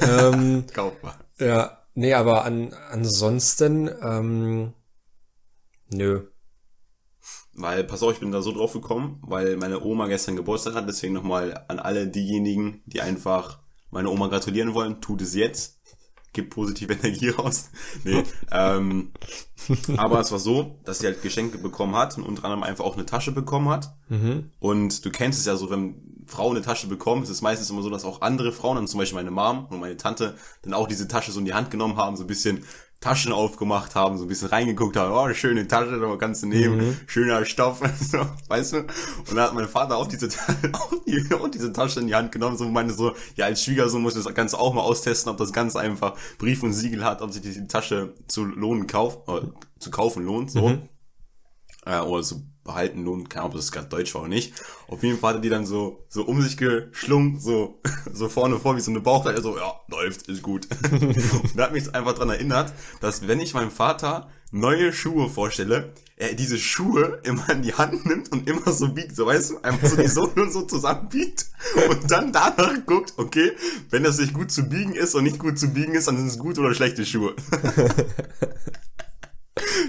[0.00, 1.18] ähm, Kaufbar.
[1.38, 4.72] Ja, nee, aber an, ansonsten, ähm,
[5.90, 6.22] nö.
[7.52, 10.88] Weil, pass auf, ich bin da so drauf gekommen, weil meine Oma gestern Geburtstag hat,
[10.88, 13.60] deswegen nochmal an alle diejenigen, die einfach
[13.90, 15.77] meine Oma gratulieren wollen, tut es jetzt.
[16.32, 17.70] Gibt positive Energie raus.
[18.04, 19.12] nee, ähm,
[19.96, 22.96] aber es war so, dass sie halt Geschenke bekommen hat und unter anderem einfach auch
[22.96, 23.94] eine Tasche bekommen hat.
[24.08, 24.50] Mhm.
[24.60, 27.82] Und du kennst es ja so, wenn Frauen eine Tasche bekommen, ist es meistens immer
[27.82, 30.86] so, dass auch andere Frauen, dann zum Beispiel meine Mom und meine Tante, dann auch
[30.86, 32.64] diese Tasche so in die Hand genommen haben, so ein bisschen
[33.00, 36.78] Taschen aufgemacht haben, so ein bisschen reingeguckt haben, oh, schöne Tasche, da kannst du nehmen,
[36.78, 36.96] mhm.
[37.06, 38.78] schöner Stoff, so, weißt du?
[38.78, 40.28] Und dann hat mein Vater auch diese,
[40.72, 44.02] auch, die, auch diese Tasche in die Hand genommen, so meinte so, ja, als Schwiegersohn
[44.02, 47.22] muss ich das Ganze auch mal austesten, ob das ganz einfach Brief und Siegel hat,
[47.22, 49.46] ob sich die Tasche zu lohnen kauft, oder
[49.78, 50.68] zu kaufen lohnt, so.
[50.68, 50.88] Mhm.
[51.86, 54.52] Äh, oder zu behalten lohnt, keine Ahnung, ob das gerade Deutsch war oder nicht.
[54.86, 57.80] Auf jeden Fall hat er die dann so, so um sich geschlungen, so,
[58.12, 60.68] so vorne vor wie so eine Bauchleiter, so, ja, läuft, ist gut.
[60.92, 65.92] und da hat mich einfach dran erinnert, dass wenn ich meinem Vater neue Schuhe vorstelle,
[66.16, 69.58] er diese Schuhe immer in die Hand nimmt und immer so biegt, so weißt du,
[69.58, 71.46] einfach so die Sohlen und so zusammenbiegt
[71.88, 73.52] und dann danach guckt, okay,
[73.90, 76.26] wenn das nicht gut zu biegen ist und nicht gut zu biegen ist, dann sind
[76.26, 77.34] es gute oder schlechte Schuhe.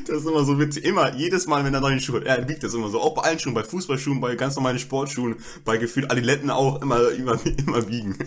[0.07, 0.85] Das ist immer so witzig.
[0.85, 2.99] Immer, jedes Mal, wenn er neue Schuhe hat, er biegt das immer so.
[2.99, 7.11] Auch bei allen Schuhen, bei Fußballschuhen, bei ganz normalen Sportschuhen, bei gefühlt Adiletten auch immer,
[7.11, 8.17] immer, immer biegen.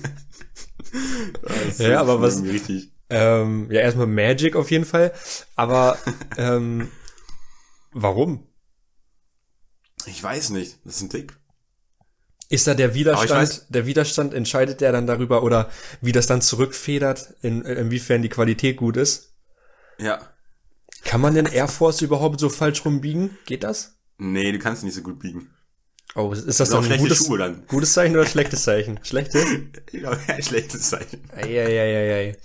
[1.79, 2.93] ja, aber was, richtig.
[3.11, 5.13] Ähm, ja, erstmal Magic auf jeden Fall.
[5.57, 5.99] Aber,
[6.37, 6.89] ähm,
[7.93, 8.47] warum?
[10.07, 10.79] Ich weiß nicht.
[10.85, 11.35] Das ist ein Tick.
[12.49, 15.71] Ist da der Widerstand, der Widerstand entscheidet der dann darüber oder
[16.03, 19.33] wie das dann zurückfedert, in, inwiefern die Qualität gut ist?
[19.99, 20.21] Ja.
[21.05, 23.37] Kann man den Air Force überhaupt so falsch rumbiegen?
[23.47, 23.99] Geht das?
[24.19, 25.51] Nee, du kannst nicht so gut biegen.
[26.15, 27.67] Oh, ist das, das dann ein gutes, dann.
[27.67, 29.01] gutes Zeichen oder schlechtes Zeichen?
[29.03, 29.45] Schlechtes?
[29.93, 31.23] ja, schlechtes Zeichen.
[31.35, 32.29] Eieieiei.
[32.29, 32.37] Äh,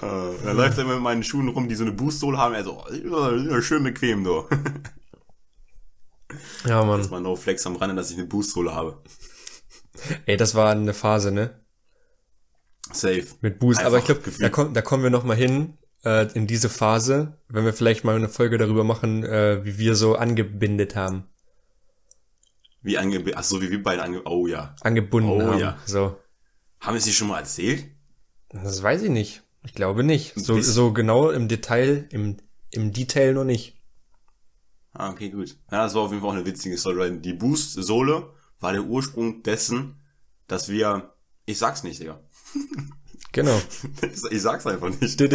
[0.00, 2.54] dann läuft er immer mit meinen Schuhen rum, die so eine Boostsohle haben.
[2.54, 4.44] Er so, ja, schön bequem, du.
[6.66, 6.98] Ja, Mann.
[6.98, 9.00] Das war no flex am Rande, dass ich eine Boostsohle habe.
[10.26, 11.60] Ey, das war eine Phase, ne?
[12.92, 13.26] Safe.
[13.40, 13.80] Mit Boost.
[13.84, 16.68] Aber ich Einfach glaube, da, komm, da kommen wir noch mal hin äh, in diese
[16.68, 21.24] Phase, wenn wir vielleicht mal eine Folge darüber machen, äh, wie wir so angebindet haben.
[22.82, 23.24] Wie ange...
[23.34, 24.22] Ach so, wie wir beide ange...
[24.26, 24.74] Oh ja.
[24.82, 25.58] Angebunden Oh, haben.
[25.58, 25.78] ja.
[25.86, 26.18] So.
[26.80, 27.86] Haben wir es dir schon mal erzählt?
[28.50, 29.42] Das weiß ich nicht.
[29.64, 30.34] Ich glaube nicht.
[30.36, 32.36] So, Bis- so genau im Detail, im,
[32.70, 33.80] im Detail noch nicht.
[34.92, 35.56] Ah, okay, gut.
[35.72, 38.84] Ja, das war auf jeden Fall auch eine witzige Story, weil die Boost-Sohle war der
[38.84, 39.96] Ursprung dessen,
[40.46, 41.14] dass wir...
[41.46, 42.20] Ich sag's nicht, Digga.
[43.34, 43.60] Genau.
[44.00, 45.20] Ich ich sag's einfach nicht.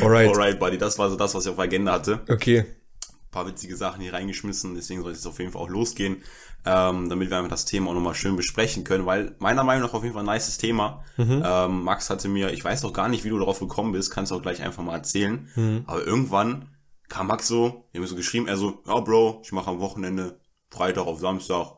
[0.00, 0.28] Alright.
[0.28, 2.20] Alright, Buddy, das war so das, was ich auf Agenda hatte.
[2.28, 2.60] Okay.
[2.60, 6.22] Ein paar witzige Sachen hier reingeschmissen, deswegen soll es jetzt auf jeden Fall auch losgehen,
[6.64, 9.92] ähm, damit wir einfach das Thema auch nochmal schön besprechen können, weil meiner Meinung nach
[9.92, 11.04] auf jeden Fall ein nices Thema.
[11.44, 14.32] Ähm, Max hatte mir, ich weiß auch gar nicht, wie du darauf gekommen bist, kannst
[14.32, 16.70] du auch gleich einfach mal erzählen, aber irgendwann
[17.08, 20.40] kam Max so, wir haben so geschrieben, er so, ja Bro, ich mache am Wochenende,
[20.70, 21.72] Freitag auf Samstag,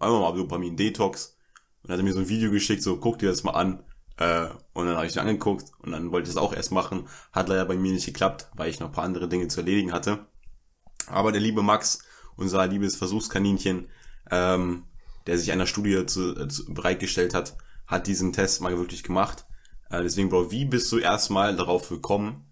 [0.00, 1.36] einfach mal Dopamin-Detox
[1.82, 3.84] und hat er mir so ein Video geschickt, so, guck dir das mal an.
[4.16, 7.08] Äh, und dann habe ich es angeguckt und dann wollte ich es auch erst machen.
[7.32, 10.26] Hat leider bei mir nicht geklappt, weil ich noch paar andere Dinge zu erledigen hatte.
[11.06, 12.00] Aber der liebe Max,
[12.36, 13.88] unser liebes Versuchskaninchen,
[14.30, 14.84] ähm,
[15.26, 19.46] der sich einer Studie zu, äh, zu, bereitgestellt hat, hat diesen Test mal wirklich gemacht.
[19.90, 22.46] Äh, deswegen, Bro, wie bist du erstmal darauf gekommen,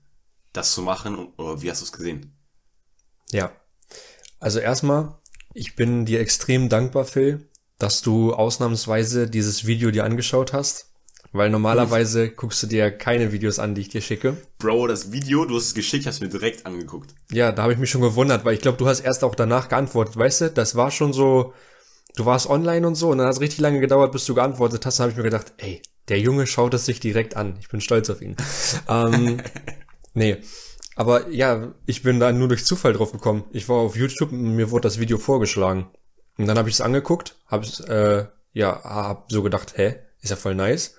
[0.53, 2.37] das zu machen oder wie hast du es gesehen?
[3.31, 3.53] Ja.
[4.41, 5.18] Also erstmal,
[5.55, 10.87] ich bin dir extrem dankbar, Phil, dass du ausnahmsweise dieses Video dir angeschaut hast.
[11.33, 14.39] Weil normalerweise guckst du dir keine Videos an, die ich dir schicke.
[14.59, 17.15] Bro, das Video, du hast es geschickt, hast mir direkt angeguckt.
[17.31, 19.69] Ja, da habe ich mich schon gewundert, weil ich glaube, du hast erst auch danach
[19.69, 20.51] geantwortet, weißt du?
[20.51, 21.53] Das war schon so,
[22.17, 24.87] du warst online und so und dann hat es richtig lange gedauert, bis du geantwortet
[24.87, 24.99] hast.
[24.99, 27.57] Dann habe ich mir gedacht, ey, der Junge schaut es sich direkt an.
[27.61, 28.35] Ich bin stolz auf ihn.
[28.89, 29.43] ähm,
[30.15, 30.39] nee,
[30.99, 33.45] aber ja, ich bin da nur durch Zufall drauf gekommen.
[33.53, 35.87] Ich war auf YouTube und mir wurde das Video vorgeschlagen.
[36.37, 40.37] Und dann habe ich es angeguckt, habe äh, ja, hab so gedacht, hä, ist ja
[40.37, 40.97] voll nice.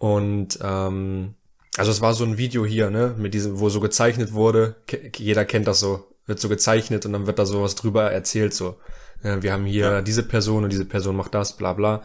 [0.00, 1.34] Und ähm,
[1.76, 4.74] also es war so ein Video hier, ne, mit diesem, wo so gezeichnet wurde.
[4.88, 8.54] Ke jeder kennt das so, wird so gezeichnet und dann wird da sowas drüber erzählt
[8.54, 8.76] so.
[9.22, 10.02] Ja, wir haben hier Ja.
[10.02, 12.02] diese Person und diese Person macht das, bla bla.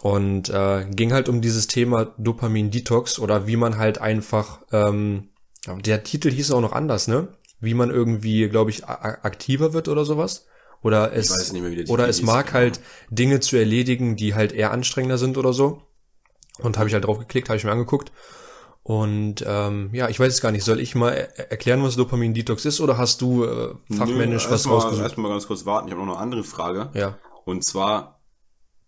[0.00, 5.29] Und äh, ging halt um dieses Thema Dopamin-Detox oder wie man halt einfach, ähm,
[5.66, 7.28] der Titel hieß auch noch anders, ne?
[7.60, 10.46] Wie man irgendwie, glaube ich, aktiver wird oder sowas.
[10.82, 12.58] Oder es, mehr, oder es mag genau.
[12.58, 15.82] halt Dinge zu erledigen, die halt eher anstrengender sind oder so.
[16.58, 18.12] Und habe ich halt drauf geklickt, habe ich mir angeguckt.
[18.82, 20.64] Und ähm, ja, ich weiß es gar nicht.
[20.64, 24.60] Soll ich mal er erklären, was Dopamin-Detox ist, oder hast du äh, fachmännisch Nö, was
[24.60, 25.02] erstmal- rausgesucht?
[25.02, 26.90] Erstmal ganz kurz warten, ich habe noch eine andere Frage.
[26.94, 27.18] Ja.
[27.44, 28.22] Und zwar,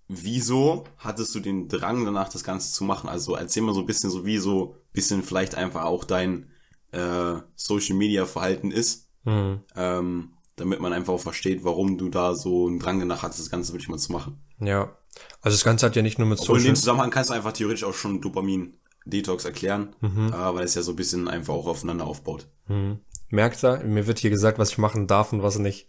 [0.08, 3.10] wieso hattest du den Drang danach, das Ganze zu machen?
[3.10, 6.48] Also erzähl mal so ein bisschen so, wie so ein bisschen vielleicht einfach auch dein
[6.92, 9.60] äh, Social Media Verhalten ist, Mhm.
[9.76, 13.50] ähm, damit man einfach auch versteht, warum du da so einen Drang danach hattest, das
[13.50, 14.42] Ganze wirklich mal zu machen.
[14.60, 14.96] Ja.
[15.40, 17.34] Also das Ganze hat ja nicht nur mit Obwohl in Social dem Zusammenhang kannst du
[17.34, 18.74] einfach theoretisch auch schon Dopamin
[19.04, 20.28] Detox erklären, Mhm.
[20.32, 22.46] äh, weil es ja so ein bisschen einfach auch aufeinander aufbaut.
[22.68, 23.00] Mhm.
[23.30, 25.86] Merkt er, mir wird hier gesagt, was ich machen darf und was nicht.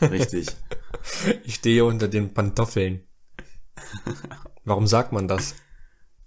[0.00, 0.46] Richtig.
[1.44, 3.06] Ich stehe unter den Pantoffeln.
[4.64, 5.54] Warum sagt man das?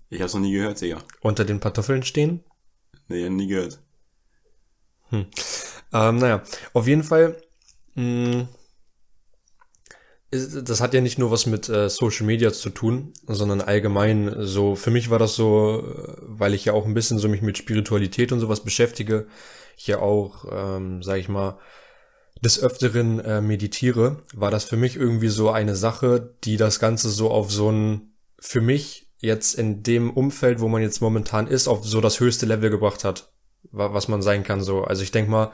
[0.09, 1.01] ich hab's noch nie gehört, Digga.
[1.21, 2.43] Unter den Pantoffeln stehen?
[3.07, 3.81] Nee, nie gehört.
[5.93, 7.37] Ähm, naja, auf jeden Fall,
[7.95, 8.47] mh,
[10.31, 14.33] ist- das hat ja nicht nur was mit äh, Social Media zu tun, sondern allgemein.
[14.39, 17.41] So, für mich war das so, äh, weil ich ja auch ein bisschen so mich
[17.41, 19.27] mit Spiritualität und sowas beschäftige,
[19.77, 21.57] ich ja auch, ähm, sag ich mal,
[22.41, 27.09] des Öfteren äh, meditiere, war das für mich irgendwie so eine Sache, die das Ganze
[27.09, 31.67] so auf so ein, für mich jetzt in dem Umfeld, wo man jetzt momentan ist,
[31.69, 33.32] auf so das höchste Level gebracht hat,
[33.71, 34.83] was man sein kann so.
[34.83, 35.51] Also ich denke mal,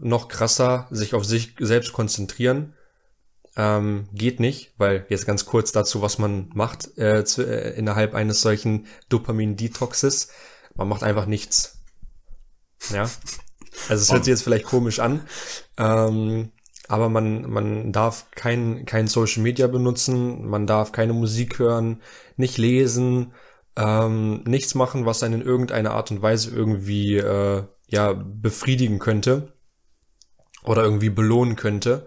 [0.00, 2.74] noch krasser sich auf sich selbst konzentrieren
[3.56, 8.14] ähm, geht nicht, weil jetzt ganz kurz dazu, was man macht äh, zu, äh, innerhalb
[8.14, 10.28] eines solchen Dopamin-Detoxes.
[10.74, 11.78] Man macht einfach nichts.
[12.92, 13.08] Ja.
[13.88, 15.22] Also es hört sich jetzt vielleicht komisch an,
[15.78, 16.50] ähm,
[16.88, 22.00] aber man, man darf kein, kein Social Media benutzen, man darf keine Musik hören,
[22.36, 23.32] nicht lesen,
[23.76, 29.52] ähm, nichts machen, was einen in irgendeiner Art und Weise irgendwie äh, ja befriedigen könnte
[30.64, 32.06] oder irgendwie belohnen könnte,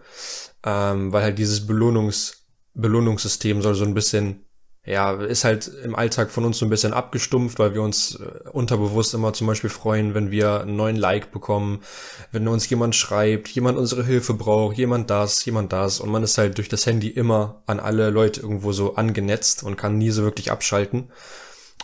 [0.65, 4.45] ähm, weil halt dieses Belohnungs Belohnungssystem soll so ein bisschen
[4.85, 8.49] ja, ist halt im Alltag von uns so ein bisschen abgestumpft, weil wir uns äh,
[8.49, 11.83] unterbewusst immer zum Beispiel freuen, wenn wir einen neuen Like bekommen,
[12.31, 16.37] wenn uns jemand schreibt, jemand unsere Hilfe braucht, jemand das, jemand das und man ist
[16.39, 20.23] halt durch das Handy immer an alle Leute irgendwo so angenetzt und kann nie so
[20.23, 21.11] wirklich abschalten.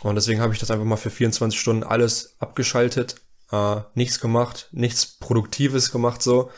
[0.02, 3.16] Und deswegen habe ich das einfach mal für 24 Stunden alles abgeschaltet,
[3.50, 6.50] äh, nichts gemacht, nichts Produktives gemacht so.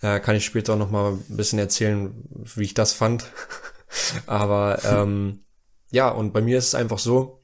[0.00, 2.14] Äh, kann ich später auch noch ein bisschen erzählen,
[2.54, 3.26] wie ich das fand.
[4.26, 5.44] Aber ähm,
[5.90, 7.42] ja, und bei mir ist es einfach so,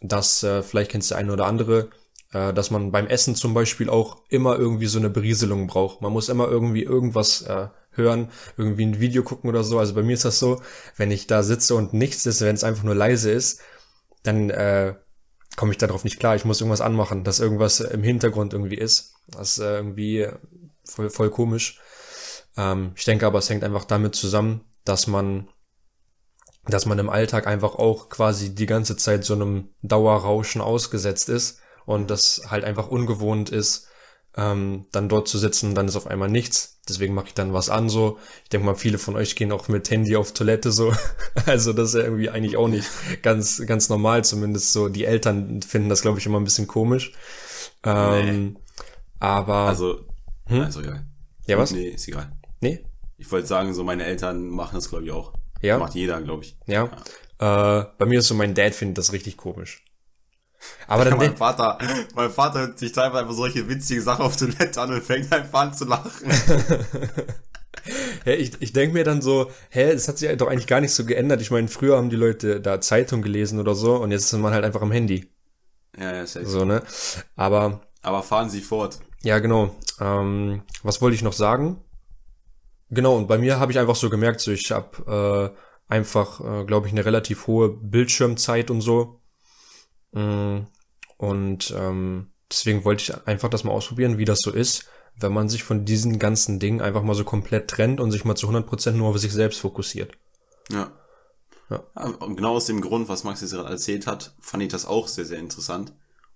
[0.00, 1.90] dass, äh, vielleicht kennst du eine oder andere,
[2.32, 6.02] äh, dass man beim Essen zum Beispiel auch immer irgendwie so eine Berieselung braucht.
[6.02, 9.78] Man muss immer irgendwie irgendwas äh, hören, irgendwie ein Video gucken oder so.
[9.78, 10.60] Also bei mir ist das so,
[10.96, 13.60] wenn ich da sitze und nichts ist, wenn es einfach nur leise ist,
[14.24, 14.94] dann äh,
[15.56, 16.34] komme ich darauf nicht klar.
[16.34, 19.14] Ich muss irgendwas anmachen, dass irgendwas im Hintergrund irgendwie ist.
[19.28, 20.26] Das ist äh, irgendwie
[20.84, 21.80] voll, voll komisch.
[22.56, 25.48] Ähm, ich denke aber, es hängt einfach damit zusammen, dass man
[26.66, 31.60] dass man im Alltag einfach auch quasi die ganze Zeit so einem Dauerrauschen ausgesetzt ist
[31.84, 33.88] und das halt einfach ungewohnt ist,
[34.36, 36.80] ähm, dann dort zu sitzen, dann ist auf einmal nichts.
[36.88, 38.18] Deswegen mache ich dann was an so.
[38.42, 40.92] Ich denke mal, viele von euch gehen auch mit Handy auf Toilette so.
[41.46, 42.88] Also das ist ja irgendwie eigentlich auch nicht
[43.22, 44.88] ganz, ganz normal, zumindest so.
[44.88, 47.12] Die Eltern finden das, glaube ich, immer ein bisschen komisch.
[47.84, 48.60] Ähm, nee.
[49.20, 49.68] Aber.
[49.68, 50.00] Also,
[50.46, 50.60] hm?
[50.62, 51.06] also egal.
[51.46, 51.70] Ja, was?
[51.70, 52.32] Nee, ist egal.
[52.60, 52.84] Nee?
[53.18, 55.32] Ich wollte sagen, so meine Eltern machen das, glaube ich, auch.
[55.60, 55.78] Ja.
[55.78, 56.56] Macht jeder, glaube ich.
[56.66, 56.90] Ja.
[57.40, 57.80] ja.
[57.80, 59.84] Äh, bei mir ist so, mein Dad findet das richtig komisch.
[60.86, 61.78] Aber dann mein Vater,
[62.14, 65.60] mein Vater hört sich teilweise einfach solche witzige Sachen auf Toilette an und fängt einfach
[65.60, 66.30] an zu lachen.
[68.24, 70.94] ja, ich ich denke mir dann so, hä, es hat sich doch eigentlich gar nicht
[70.94, 71.40] so geändert.
[71.40, 74.52] Ich meine, früher haben die Leute da Zeitung gelesen oder so und jetzt ist man
[74.52, 75.30] halt einfach am Handy.
[75.98, 76.46] Ja, ja, safe.
[76.46, 76.82] So, ne?
[77.36, 77.80] Aber.
[78.02, 78.98] Aber fahren Sie fort.
[79.22, 79.74] Ja, genau.
[80.00, 81.80] Ähm, was wollte ich noch sagen?
[82.90, 85.54] Genau, und bei mir habe ich einfach so gemerkt, so ich habe
[85.88, 89.20] äh, einfach, äh, glaube ich, eine relativ hohe Bildschirmzeit und so.
[90.14, 90.66] Mm,
[91.16, 95.48] und ähm, deswegen wollte ich einfach das mal ausprobieren, wie das so ist, wenn man
[95.48, 98.92] sich von diesen ganzen Dingen einfach mal so komplett trennt und sich mal zu 100%
[98.92, 100.16] nur auf sich selbst fokussiert.
[100.70, 100.92] Ja.
[101.70, 101.84] ja.
[102.18, 105.08] Und genau aus dem Grund, was Max jetzt gerade erzählt hat, fand ich das auch
[105.08, 105.90] sehr, sehr interessant.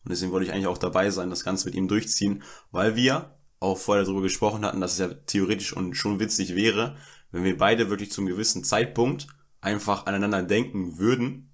[0.05, 3.35] Und deswegen wollte ich eigentlich auch dabei sein, das Ganze mit ihm durchziehen, weil wir
[3.61, 6.97] auch vorher darüber gesprochen hatten, dass es ja theoretisch und schon witzig wäre,
[7.33, 9.27] wenn wir beide wirklich zum gewissen Zeitpunkt
[9.61, 11.48] einfach aneinander denken würden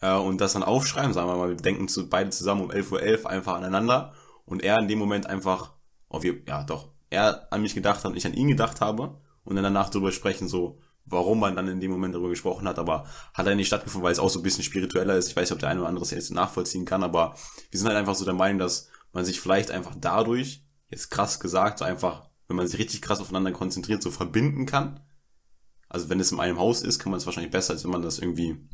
[0.00, 3.22] äh, und das dann aufschreiben, sagen wir mal, wir denken zu, beide zusammen um 11.11
[3.22, 5.74] Uhr einfach aneinander und er in dem Moment einfach,
[6.08, 9.20] oh, wir, ja doch, er an mich gedacht hat und ich an ihn gedacht habe
[9.44, 12.78] und dann danach darüber sprechen, so, warum man dann in dem Moment darüber gesprochen hat,
[12.78, 15.28] aber hat er nicht stattgefunden, weil es auch so ein bisschen spiritueller ist.
[15.28, 17.34] Ich weiß nicht, ob der eine oder andere es jetzt nachvollziehen kann, aber
[17.70, 21.40] wir sind halt einfach so der Meinung, dass man sich vielleicht einfach dadurch jetzt krass
[21.40, 25.00] gesagt, so einfach, wenn man sich richtig krass aufeinander konzentriert, so verbinden kann.
[25.88, 28.02] Also wenn es in einem Haus ist, kann man es wahrscheinlich besser, als wenn man
[28.02, 28.68] das irgendwie,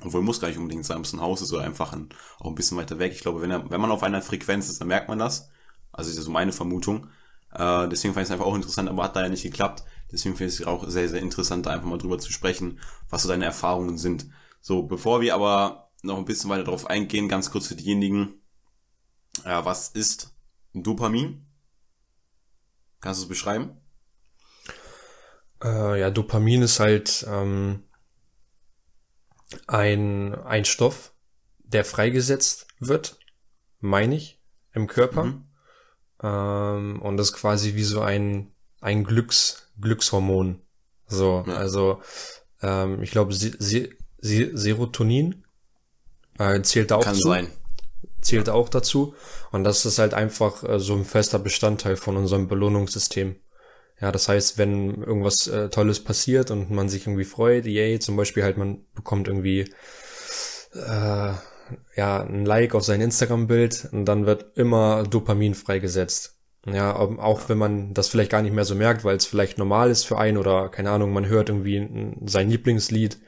[0.00, 2.54] obwohl muss gar nicht unbedingt sein, ob ein Haus ist oder einfach ein, auch ein
[2.54, 3.12] bisschen weiter weg.
[3.12, 5.50] Ich glaube, wenn, er, wenn man auf einer Frequenz ist, dann merkt man das.
[5.92, 7.08] Also ist ja so meine Vermutung.
[7.52, 9.84] Äh, deswegen fand ich es einfach auch interessant, aber hat da ja nicht geklappt.
[10.10, 13.22] Deswegen finde ich es auch sehr, sehr interessant, da einfach mal drüber zu sprechen, was
[13.22, 14.26] so deine Erfahrungen sind.
[14.60, 18.40] So, bevor wir aber noch ein bisschen weiter darauf eingehen, ganz kurz für diejenigen,
[19.44, 20.34] äh, was ist
[20.72, 21.46] Dopamin?
[23.00, 23.76] Kannst du es beschreiben?
[25.62, 27.84] Äh, ja, Dopamin ist halt ähm,
[29.66, 31.12] ein, ein Stoff,
[31.58, 33.18] der freigesetzt wird,
[33.80, 34.40] meine ich,
[34.72, 35.24] im Körper.
[35.24, 35.44] Mhm.
[36.22, 40.60] Ähm, und das ist quasi wie so ein, ein Glücks, Glückshormon.
[41.06, 41.54] So, ja.
[41.54, 42.00] also
[42.62, 43.34] ähm, ich glaube,
[44.20, 45.44] Serotonin
[46.38, 47.28] äh, zählt da auch Kann zu.
[47.28, 47.48] sein
[48.22, 49.14] zählt auch dazu.
[49.50, 53.36] Und das ist halt einfach äh, so ein fester Bestandteil von unserem Belohnungssystem.
[54.02, 58.16] Ja, das heißt, wenn irgendwas äh, Tolles passiert und man sich irgendwie freut, yay, zum
[58.16, 59.60] Beispiel halt man bekommt irgendwie
[60.74, 61.32] äh,
[61.96, 66.40] ja ein Like auf sein Instagram-Bild und dann wird immer Dopamin freigesetzt.
[66.66, 69.88] Ja, auch wenn man das vielleicht gar nicht mehr so merkt, weil es vielleicht normal
[69.90, 73.20] ist für einen oder keine Ahnung, man hört irgendwie sein Lieblingslied,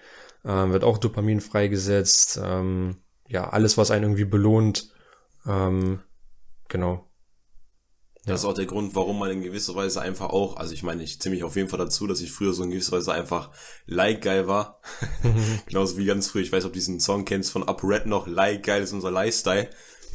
[0.42, 2.40] äh, wird auch Dopamin freigesetzt.
[2.42, 2.96] Ähm,
[3.28, 4.92] ja, alles, was einen irgendwie belohnt,
[5.46, 6.00] ähm,
[6.68, 7.08] genau.
[8.26, 11.02] Das ist auch der Grund, warum man in gewisser Weise einfach auch, also ich meine,
[11.02, 13.50] ich ziehe mich auf jeden Fall dazu, dass ich früher so in gewisser Weise einfach
[13.86, 14.80] like geil war.
[15.22, 15.60] Mhm.
[15.66, 18.26] Genauso wie ganz früh, ich weiß, ob du diesen Song kennst von Up Red noch,
[18.26, 19.68] like geil ist unser Lifestyle.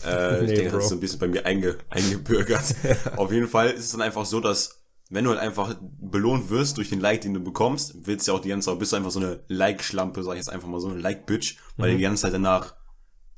[0.05, 2.75] Äh, nee, ich denke, das ist so ein bisschen bei mir einge, eingebürgert.
[3.15, 4.79] Auf jeden Fall ist es dann einfach so, dass
[5.11, 8.37] wenn du halt einfach belohnt wirst durch den Like, den du bekommst, willst du ja
[8.37, 10.79] auch die ganze Zeit, bist du einfach so eine Like-Schlampe, sag ich jetzt einfach mal
[10.79, 11.93] so eine Like-Bitch, weil mhm.
[11.93, 12.75] du die ganze Zeit danach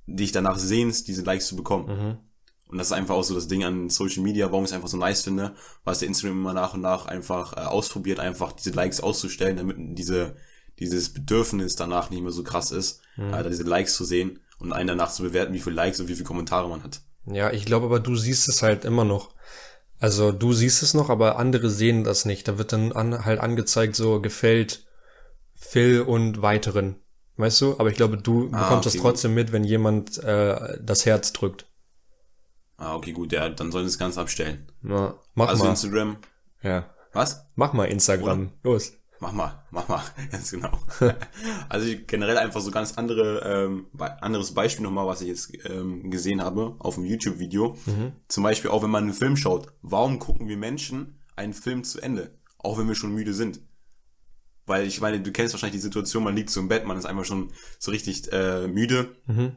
[0.06, 1.88] dich danach sehnst, diese Likes zu bekommen.
[1.88, 2.18] Mhm.
[2.72, 4.88] Und das ist einfach auch so das Ding an Social Media, warum ich es einfach
[4.88, 5.54] so nice finde,
[5.84, 9.76] was der Instagram immer nach und nach einfach äh, ausprobiert, einfach diese Likes auszustellen, damit
[9.80, 10.36] diese,
[10.80, 13.34] dieses Bedürfnis danach nicht mehr so krass ist, mhm.
[13.34, 16.14] äh, diese Likes zu sehen und einen danach zu bewerten, wie viele Likes und wie
[16.14, 17.02] viele Kommentare man hat.
[17.26, 19.36] Ja, ich glaube aber, du siehst es halt immer noch.
[20.00, 22.48] Also du siehst es noch, aber andere sehen das nicht.
[22.48, 24.86] Da wird dann an, halt angezeigt, so gefällt
[25.54, 26.96] Phil und weiteren.
[27.38, 27.76] Weißt du?
[27.78, 31.34] Aber ich glaube, du ah, bekommst okay, das trotzdem mit, wenn jemand äh, das Herz
[31.34, 31.68] drückt.
[32.82, 34.66] Ah, okay, gut, ja, dann sollen sie das Ganze abstellen.
[34.82, 35.70] Na, mach also mal.
[35.70, 36.18] Instagram.
[36.64, 36.90] Ja.
[37.14, 37.46] Was?
[37.56, 38.48] Mach mal Instagram.
[38.64, 38.72] Oder?
[38.72, 38.94] Los.
[39.20, 40.80] Mach mal, mach mal, ganz genau.
[41.70, 43.86] also generell einfach so ganz andere, ähm,
[44.20, 47.78] anderes Beispiel nochmal, was ich jetzt ähm, gesehen habe auf dem YouTube-Video.
[47.86, 48.14] Mhm.
[48.28, 49.68] Zum Beispiel auch, wenn man einen Film schaut.
[49.84, 52.40] Warum gucken wir Menschen einen Film zu Ende?
[52.58, 53.62] Auch wenn wir schon müde sind.
[54.66, 57.06] Weil ich meine, du kennst wahrscheinlich die Situation, man liegt so im Bett, man ist
[57.06, 59.16] einfach schon so richtig äh, müde.
[59.28, 59.52] Mhm.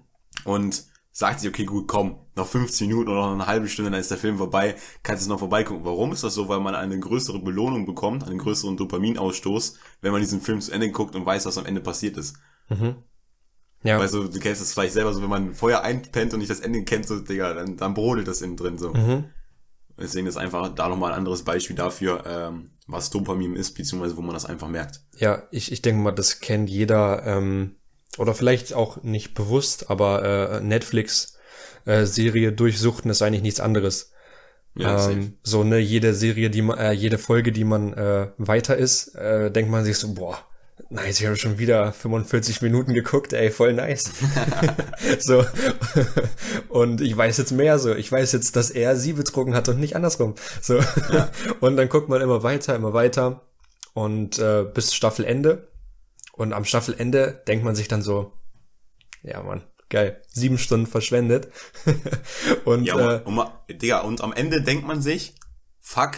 [0.44, 0.84] Und
[1.16, 4.11] sagt sich, okay, gut, komm, noch 15 Minuten oder noch eine halbe Stunde, dann ist
[4.11, 4.74] der Film vorbei,
[5.05, 5.85] kannst du noch vorbeigucken.
[5.85, 6.48] Warum ist das so?
[6.48, 10.90] Weil man eine größere Belohnung bekommt, einen größeren Dopaminausstoß, wenn man diesen Film zu Ende
[10.90, 12.37] guckt und weiß, was am Ende passiert ist.
[12.68, 12.96] Mhm.
[13.85, 14.00] Ja.
[14.00, 16.61] Weil so, du kennst das vielleicht selber so, wenn man vorher einpennt und nicht das
[16.61, 18.92] Ende kennt, so, Digga, dann, dann brodelt das innen drin so.
[18.92, 19.27] Mhm.
[19.96, 24.22] Deswegen ist einfach da nochmal ein anderes Beispiel dafür, ähm, was Dopamin ist, beziehungsweise wo
[24.22, 25.00] man das einfach merkt.
[25.18, 27.77] Ja, ich, ich denke mal, das kennt jeder, ähm,
[28.18, 31.38] oder vielleicht auch nicht bewusst, aber äh, Netflix
[31.85, 32.05] äh,
[32.53, 34.12] durchsuchten ist eigentlich nichts anderes.
[34.77, 38.77] Ja, ähm, so ne jede Serie, die man, äh, jede Folge, die man äh, weiter
[38.77, 40.38] ist, äh, denkt man sich so, boah,
[40.90, 44.11] nice, ich habe schon wieder 45 Minuten geguckt, ey, voll nice.
[45.20, 45.44] so
[46.68, 49.79] und ich weiß jetzt mehr, so ich weiß jetzt, dass er sie betrogen hat und
[49.79, 50.35] nicht andersrum.
[50.61, 51.31] So ja.
[51.61, 53.42] und dann guckt man immer weiter, immer weiter
[53.92, 55.68] und äh, bis Staffelende
[56.37, 58.33] und am Staffelende denkt man sich dann so,
[59.23, 61.49] ja Mann, geil, sieben Stunden verschwendet.
[62.64, 65.35] und, ja, äh, und, und, Digga, und am Ende denkt man sich,
[65.81, 66.12] fuck,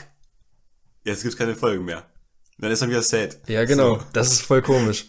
[1.05, 2.07] jetzt gibt's keine Folge mehr.
[2.59, 3.39] Dann ist man wieder sad.
[3.49, 4.05] Ja, genau, so.
[4.13, 5.07] das ist voll komisch.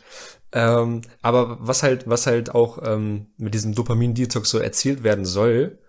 [0.51, 5.79] Ähm, aber was halt, was halt auch ähm, mit diesem Dopamin-Detox so erzielt werden soll,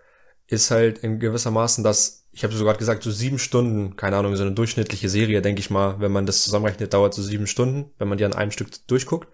[0.47, 4.37] ist halt in gewissermaßen, dass ich habe so gerade gesagt, so sieben Stunden, keine Ahnung,
[4.37, 7.91] so eine durchschnittliche Serie, denke ich mal, wenn man das zusammenrechnet, dauert so sieben Stunden,
[7.99, 9.29] wenn man die an einem Stück durchguckt.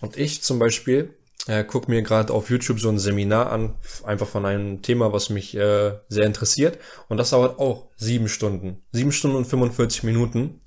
[0.00, 1.14] Und ich zum Beispiel
[1.46, 5.30] äh, gucke mir gerade auf YouTube so ein Seminar an, einfach von einem Thema, was
[5.30, 6.78] mich äh, sehr interessiert.
[7.08, 8.82] Und das dauert auch sieben Stunden.
[8.92, 10.60] Sieben Stunden und 45 Minuten.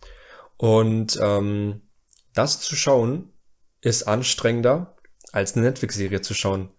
[0.57, 1.81] Und ähm,
[2.33, 3.31] das zu schauen,
[3.81, 4.95] ist anstrengender,
[5.31, 6.71] als eine Netflix-Serie zu schauen.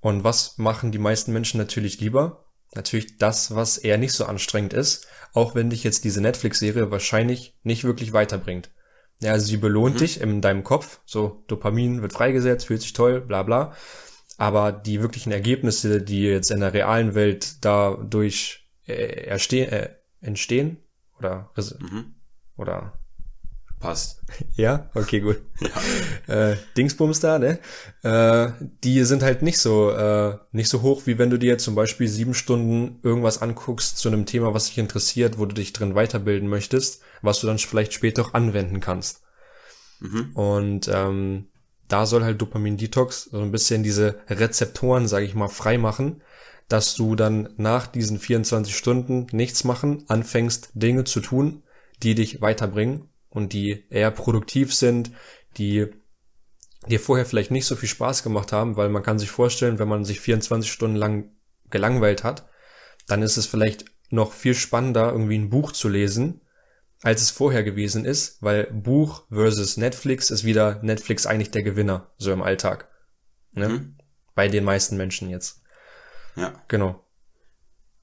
[0.00, 2.44] Und was machen die meisten Menschen natürlich lieber?
[2.74, 7.56] Natürlich das, was eher nicht so anstrengend ist, auch wenn dich jetzt diese Netflix-Serie wahrscheinlich
[7.62, 8.70] nicht wirklich weiterbringt.
[9.20, 9.98] Ja, also sie belohnt mhm.
[9.98, 13.74] dich in deinem Kopf, so Dopamin wird freigesetzt, fühlt sich toll, bla bla.
[14.36, 20.78] Aber die wirklichen Ergebnisse, die jetzt in der realen Welt dadurch äh, erstehen, äh, entstehen
[21.18, 21.50] oder
[21.80, 22.14] mhm.
[22.56, 22.98] oder
[23.80, 24.22] Passt.
[24.56, 25.40] Ja, okay, gut.
[25.60, 25.68] Ja.
[26.50, 27.58] Äh, Dingsbums da, ne?
[28.02, 28.50] Äh,
[28.84, 32.06] die sind halt nicht so, äh, nicht so hoch, wie wenn du dir zum Beispiel
[32.06, 36.46] sieben Stunden irgendwas anguckst zu einem Thema, was dich interessiert, wo du dich drin weiterbilden
[36.46, 39.22] möchtest, was du dann vielleicht später auch anwenden kannst.
[40.00, 40.32] Mhm.
[40.34, 41.46] Und ähm,
[41.88, 46.20] da soll halt Dopamin-Detox so ein bisschen diese Rezeptoren, sage ich mal, frei machen,
[46.68, 51.62] dass du dann nach diesen 24 Stunden nichts machen, anfängst Dinge zu tun,
[52.02, 55.10] die dich weiterbringen und die eher produktiv sind,
[55.56, 55.86] die
[56.86, 59.88] dir vorher vielleicht nicht so viel Spaß gemacht haben, weil man kann sich vorstellen, wenn
[59.88, 61.30] man sich 24 Stunden lang
[61.70, 62.48] gelangweilt hat,
[63.06, 66.40] dann ist es vielleicht noch viel spannender, irgendwie ein Buch zu lesen,
[67.02, 72.12] als es vorher gewesen ist, weil Buch versus Netflix ist wieder Netflix eigentlich der Gewinner,
[72.16, 72.88] so im Alltag.
[73.52, 73.68] Ne?
[73.68, 73.96] Mhm.
[74.34, 75.62] Bei den meisten Menschen jetzt.
[76.36, 76.62] Ja.
[76.68, 77.04] Genau.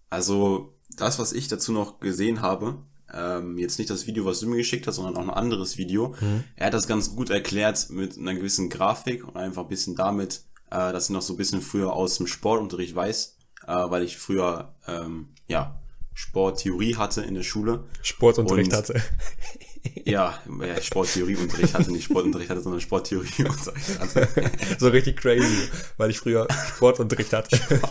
[0.10, 2.86] Also, das, was ich dazu noch gesehen habe,
[3.16, 6.16] ähm, jetzt nicht das Video, was du mir geschickt hast, sondern auch ein anderes Video.
[6.20, 6.44] Mhm.
[6.56, 10.42] Er hat das ganz gut erklärt mit einer gewissen Grafik und einfach ein bisschen damit,
[10.70, 14.18] äh, dass ich noch so ein bisschen früher aus dem Sportunterricht weiß, äh, weil ich
[14.18, 15.80] früher ähm, ja
[16.14, 17.84] Sporttheorie hatte in der Schule.
[18.02, 19.02] Sportunterricht und, hatte.
[20.06, 20.40] ja,
[20.82, 24.28] Sporttheorieunterricht hatte, nicht Sportunterricht hatte, sondern Sporttheorieunterricht hatte.
[24.80, 27.60] so richtig crazy, weil ich früher Sportunterricht hatte.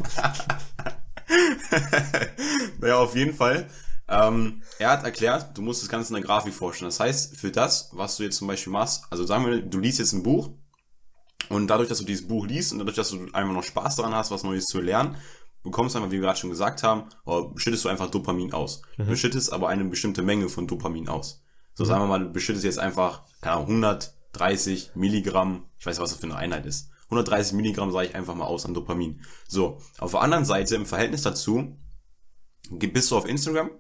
[2.81, 3.69] naja, auf jeden Fall
[4.09, 6.88] ähm, er hat erklärt, du musst das Ganze in der Grafik vorstellen.
[6.88, 9.99] Das heißt, für das, was du jetzt zum Beispiel machst, also sagen wir, du liest
[9.99, 10.51] jetzt ein Buch
[11.49, 14.14] und dadurch, dass du dieses Buch liest und dadurch, dass du einfach noch Spaß daran
[14.14, 15.16] hast, was Neues zu lernen,
[15.62, 18.83] bekommst du einfach, wie wir gerade schon gesagt haben, oder schüttest du einfach Dopamin aus.
[18.99, 19.07] Mhm.
[19.07, 21.43] Du schüttest aber eine bestimmte Menge von Dopamin aus.
[21.74, 21.89] So mhm.
[21.89, 26.11] sagen wir mal, du beschüttest jetzt einfach, keine Ahnung, 130 Milligramm, ich weiß nicht, was
[26.11, 26.91] das für eine Einheit ist.
[27.05, 29.22] 130 Milligramm sage ich einfach mal aus an Dopamin.
[29.49, 31.78] So, auf der anderen Seite, im Verhältnis dazu,
[32.70, 33.70] bist du auf Instagram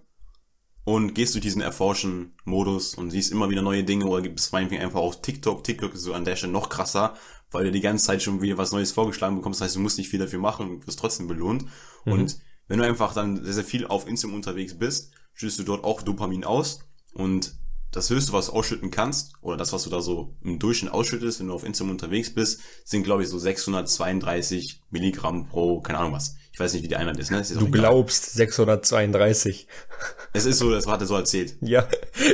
[0.84, 4.82] und gehst durch diesen Erforschen-Modus und siehst immer wieder neue Dinge oder gibt es meinetwegen
[4.82, 5.64] einfach auf TikTok.
[5.64, 7.14] TikTok ist so an der Stelle noch krasser,
[7.50, 9.60] weil du die ganze Zeit schon wieder was Neues vorgeschlagen bekommst.
[9.60, 11.64] Das heißt, du musst nicht viel dafür machen und wirst trotzdem belohnt.
[12.04, 12.12] Mhm.
[12.12, 15.84] Und wenn du einfach dann sehr, sehr viel auf Instagram unterwegs bist, schüttest du dort
[15.84, 16.80] auch Dopamin aus
[17.14, 17.54] und
[17.94, 21.40] das höchste, was du ausschütten kannst, oder das, was du da so im Durchschnitt ausschüttest,
[21.40, 26.12] wenn du auf Instagram unterwegs bist, sind, glaube ich, so 632 Milligramm pro, keine Ahnung
[26.12, 26.36] was.
[26.52, 27.40] Ich weiß nicht, wie die Einheit ist, ne?
[27.40, 29.66] Ist du glaubst 632.
[30.32, 31.56] Es ist so, das hat er so erzählt.
[31.60, 31.88] Ja,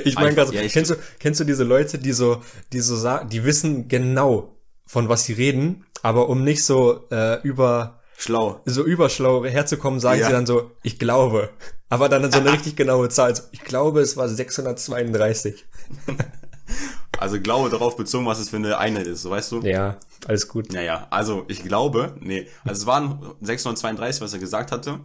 [0.05, 2.43] ich meine gerade, ja, kennst du, kennst du diese Leute, die so,
[2.73, 4.57] die so sagen, die wissen genau,
[4.87, 8.61] von was sie reden, aber um nicht so äh, über schlau.
[8.65, 10.27] So überschlau herzukommen, sagen ja.
[10.27, 11.51] sie dann so, ich glaube.
[11.89, 13.35] Aber dann so eine richtig genaue Zahl.
[13.53, 15.67] Ich glaube, es war 632.
[17.19, 19.61] also glaube darauf bezogen, was es für eine Einheit ist, so weißt du?
[19.63, 20.73] Ja, alles gut.
[20.73, 25.01] Naja, also ich glaube, nee, also es waren 632, was er gesagt hatte.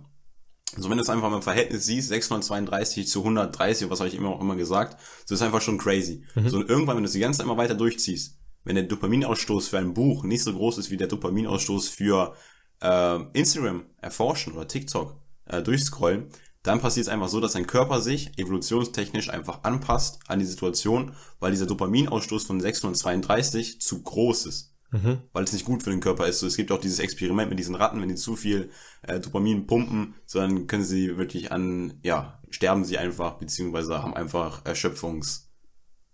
[0.75, 4.15] Also wenn du es einfach mal im Verhältnis siehst, 632 zu 130, was habe ich
[4.15, 6.23] immer auch immer gesagt, so ist einfach schon crazy.
[6.35, 6.49] Mhm.
[6.49, 9.69] So und irgendwann, wenn du es die ganze Zeit immer weiter durchziehst, wenn der Dopaminausstoß
[9.69, 12.35] für ein Buch nicht so groß ist wie der Dopaminausstoß für
[12.81, 16.29] äh, Instagram erforschen oder TikTok äh, durchscrollen,
[16.65, 21.15] dann passiert es einfach so, dass dein Körper sich evolutionstechnisch einfach anpasst an die Situation,
[21.39, 24.75] weil dieser Dopaminausstoß von 632 zu groß ist.
[24.91, 25.19] Mhm.
[25.31, 26.39] Weil es nicht gut für den Körper ist.
[26.39, 28.71] So, es gibt auch dieses Experiment mit diesen Ratten, wenn die zu viel
[29.03, 34.15] äh, Dopamin pumpen, so dann können sie wirklich an, ja, sterben sie einfach, beziehungsweise haben
[34.15, 35.51] einfach Erschöpfungs...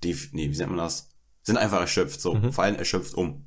[0.03, 1.09] Nee, wie nennt man das?
[1.43, 2.51] Sind einfach erschöpft, so, mhm.
[2.51, 3.45] fallen erschöpft um.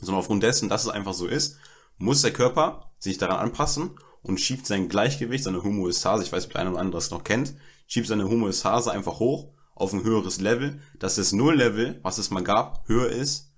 [0.00, 1.58] Sondern aufgrund dessen, dass es einfach so ist,
[1.98, 3.90] muss der Körper sich daran anpassen
[4.22, 7.24] und schiebt sein Gleichgewicht, seine Homöostase, ich weiß, ob der eine oder andere das noch
[7.24, 7.54] kennt,
[7.86, 12.42] schiebt seine Homöostase einfach hoch auf ein höheres Level, dass das Null-Level, was es mal
[12.42, 13.52] gab, höher ist,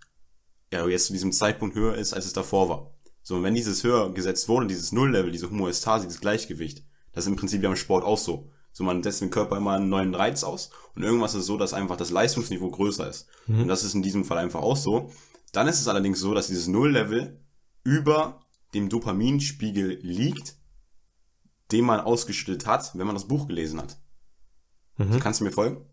[0.72, 2.94] ja, jetzt zu diesem Zeitpunkt höher ist, als es davor war.
[3.22, 7.30] So, und wenn dieses höher gesetzt wurde, dieses Null-Level, diese Homöostase, dieses Gleichgewicht, das ist
[7.30, 8.50] im Prinzip ja im Sport auch so.
[8.72, 11.72] So, man setzt dem Körper immer einen neuen Reiz aus und irgendwas ist so, dass
[11.72, 13.26] einfach das Leistungsniveau größer ist.
[13.46, 13.62] Mhm.
[13.62, 15.10] Und das ist in diesem Fall einfach auch so.
[15.52, 17.40] Dann ist es allerdings so, dass dieses Null-Level
[17.84, 18.40] über
[18.74, 20.56] dem Dopaminspiegel liegt,
[21.72, 23.98] den man ausgeschüttet hat, wenn man das Buch gelesen hat.
[24.96, 25.20] Mhm.
[25.20, 25.84] Kannst du mir folgen?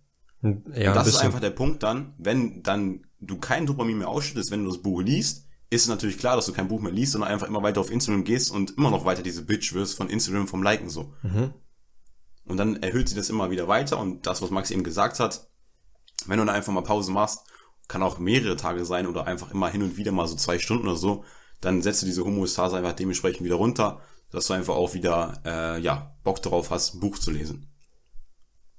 [0.42, 4.52] Ja, und das ist einfach der Punkt dann, wenn dann du kein Dopamin mehr ausschüttest,
[4.52, 7.14] wenn du das Buch liest, ist es natürlich klar, dass du kein Buch mehr liest,
[7.14, 10.10] sondern einfach immer weiter auf Instagram gehst und immer noch weiter diese Bitch wirst von
[10.10, 11.14] Instagram vom Liken so.
[11.24, 11.54] Mhm.
[12.46, 15.50] Und dann erhöht sich das immer wieder weiter und das, was Max eben gesagt hat,
[16.28, 17.40] wenn du dann einfach mal Pause machst,
[17.88, 20.88] kann auch mehrere Tage sein oder einfach immer hin und wieder mal so zwei Stunden
[20.88, 21.24] oder so,
[21.62, 24.02] dann setzt du diese Homöostase einfach dementsprechend wieder runter,
[24.32, 27.68] dass du einfach auch wieder äh, ja, Bock darauf hast, ein Buch zu lesen.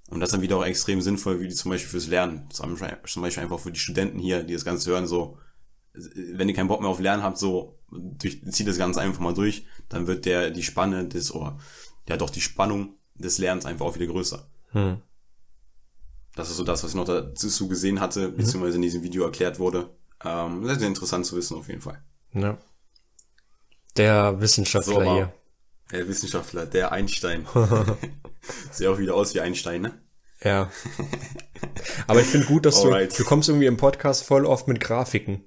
[0.09, 2.49] Und das ist dann wieder auch extrem sinnvoll, wie zum Beispiel fürs Lernen.
[2.51, 5.39] Zum Beispiel einfach für die Studenten hier, die das Ganze hören, so,
[5.95, 9.35] wenn ihr keinen Bock mehr auf Lernen habt, so, durch, zieht das Ganze einfach mal
[9.35, 11.59] durch, dann wird der, die Spanne des, oder,
[12.09, 14.49] ja doch, die Spannung des Lernens einfach auch wieder größer.
[14.72, 15.01] Hm.
[16.35, 18.37] Das ist so das, was ich noch dazu gesehen hatte, mhm.
[18.37, 19.91] beziehungsweise in diesem Video erklärt wurde.
[20.22, 22.03] Ähm, sehr, sehr interessant zu wissen, auf jeden Fall.
[22.37, 22.59] Ja.
[23.97, 25.32] Der Wissenschaftler so, hier.
[25.91, 27.47] Der Wissenschaftler, der Einstein.
[28.70, 29.99] Sieht auch wieder aus wie Einstein, ne?
[30.43, 30.70] Ja.
[32.07, 35.45] Aber ich finde gut, dass du, du kommst irgendwie im Podcast voll oft mit Grafiken.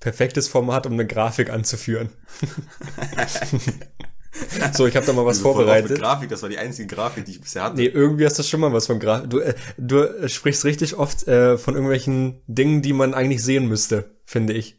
[0.00, 2.10] Perfektes Format, um eine Grafik anzuführen.
[4.72, 5.98] so, ich habe da mal was vorbereitet.
[5.98, 7.76] Grafik, das war die einzige Grafik, die ich bisher hatte.
[7.76, 9.30] Nee, irgendwie hast du schon mal was von Grafik.
[9.30, 14.16] Du, äh, du sprichst richtig oft äh, von irgendwelchen Dingen, die man eigentlich sehen müsste,
[14.24, 14.77] finde ich.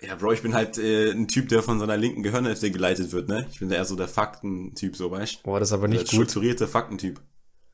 [0.00, 3.28] Ja, Bro, ich bin halt äh, ein Typ, der von seiner linken Gehirnhälfte geleitet wird,
[3.28, 3.46] ne?
[3.50, 6.28] Ich bin eher so der Faktentyp, so weißt Boah, das ist aber nicht der gut.
[6.30, 7.20] Strukturierte Faktentyp.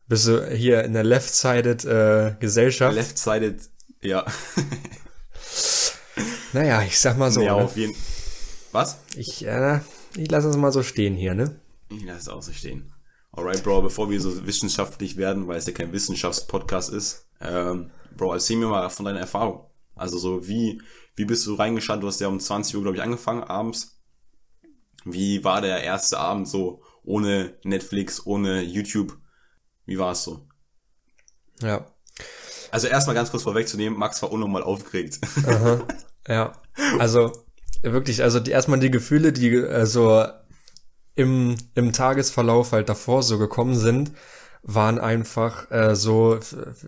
[0.07, 2.95] Bist du hier in der left-sided äh, Gesellschaft?
[2.95, 3.61] Left-sided,
[4.03, 4.25] ja.
[6.53, 7.43] naja, ich sag mal so.
[7.43, 7.65] Ja, ne?
[7.65, 7.95] auf jeden
[8.73, 8.99] Was?
[9.17, 9.81] Ich, äh,
[10.17, 11.61] ich lasse es mal so stehen hier, ne?
[11.91, 12.93] Ich lasse es auch so stehen.
[13.33, 18.33] Alright, Bro, bevor wir so wissenschaftlich werden, weil es ja kein Wissenschaftspodcast ist, ähm, Bro,
[18.33, 19.67] erzähl mir mal von deiner Erfahrung.
[19.97, 20.81] Also so, wie,
[21.17, 22.03] wie bist du reingeschaut?
[22.03, 24.01] Du hast ja um 20 Uhr, glaube ich, angefangen, abends.
[25.05, 29.19] Wie war der erste Abend so, ohne Netflix, ohne YouTube?
[29.87, 30.49] Wie war es so?
[31.61, 31.87] Ja.
[32.71, 35.21] Also erstmal ganz kurz vorwegzunehmen, Max war unnormal aufgeregt.
[35.47, 35.87] Aha.
[36.27, 36.55] Ja.
[36.99, 37.33] Also
[37.83, 40.25] wirklich, also die, erstmal die Gefühle, die äh, so
[41.15, 44.13] im, im Tagesverlauf halt davor so gekommen sind,
[44.63, 46.39] waren einfach äh, so,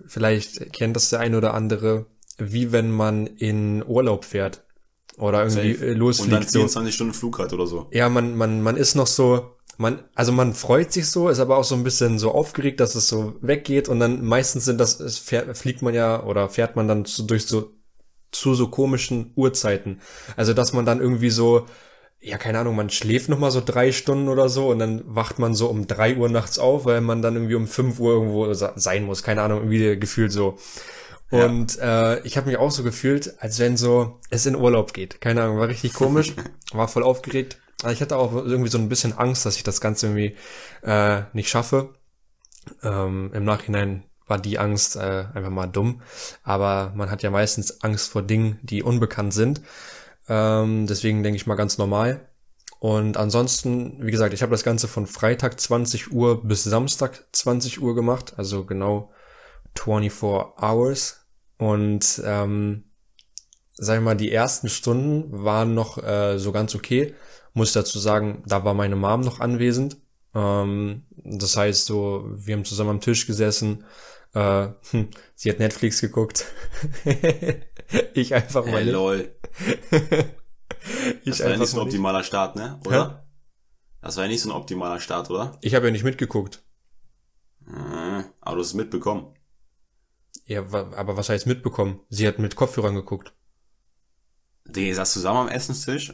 [0.06, 2.06] vielleicht kennt das der eine oder andere,
[2.38, 4.64] wie wenn man in Urlaub fährt
[5.18, 5.92] oder irgendwie Safe.
[5.92, 6.32] losfliegt.
[6.34, 6.94] Und dann 24 so.
[6.94, 7.88] Stunden Flug hat oder so.
[7.92, 11.56] Ja, man, man, man ist noch so, man, also man freut sich so, ist aber
[11.56, 15.00] auch so ein bisschen so aufgeregt, dass es so weggeht und dann meistens sind das,
[15.00, 17.72] es fährt, fliegt man ja oder fährt man dann zu, durch so,
[18.32, 20.00] zu so komischen Uhrzeiten.
[20.36, 21.66] Also, dass man dann irgendwie so,
[22.20, 25.38] ja, keine Ahnung, man schläft noch mal so drei Stunden oder so und dann wacht
[25.38, 28.52] man so um drei Uhr nachts auf, weil man dann irgendwie um fünf Uhr irgendwo
[28.52, 29.22] sein muss.
[29.22, 30.58] Keine Ahnung, irgendwie gefühlt so.
[31.30, 32.14] Und ja.
[32.14, 35.20] äh, ich habe mich auch so gefühlt, als wenn so es in Urlaub geht.
[35.20, 36.34] Keine Ahnung, war richtig komisch,
[36.72, 37.58] war voll aufgeregt.
[37.82, 40.36] Aber ich hatte auch irgendwie so ein bisschen Angst, dass ich das Ganze irgendwie
[40.82, 41.94] äh, nicht schaffe.
[42.82, 46.00] Ähm, Im Nachhinein war die Angst äh, einfach mal dumm.
[46.42, 49.60] Aber man hat ja meistens Angst vor Dingen, die unbekannt sind.
[50.28, 52.28] Ähm, deswegen denke ich mal ganz normal.
[52.78, 57.80] Und ansonsten, wie gesagt, ich habe das Ganze von Freitag 20 Uhr bis Samstag 20
[57.80, 59.10] Uhr gemacht, also genau
[59.78, 61.26] 24 Hours.
[61.58, 62.84] Und ähm,
[63.74, 67.14] sag ich mal, die ersten Stunden waren noch äh, so ganz okay.
[67.54, 69.96] Muss dazu sagen, da war meine Mom noch anwesend.
[70.34, 73.84] Ähm, das heißt, so, wir haben zusammen am Tisch gesessen.
[74.34, 76.44] Äh, hm, sie hat Netflix geguckt.
[78.14, 78.84] ich einfach mal.
[78.84, 79.34] Hey, lol.
[81.24, 82.78] das war ja nicht so ein optimaler Start, ne?
[82.84, 83.10] Oder?
[83.10, 83.26] Hä?
[84.02, 85.58] Das war ja nicht so ein optimaler Start, oder?
[85.62, 86.62] Ich habe ja nicht mitgeguckt.
[87.64, 89.35] Hm, aber du hast es mitbekommen.
[90.46, 92.00] Ja, aber was heißt mitbekommen?
[92.08, 93.32] Sie hat mit Kopfhörern geguckt.
[94.64, 96.12] Die saß zusammen am Essenstisch,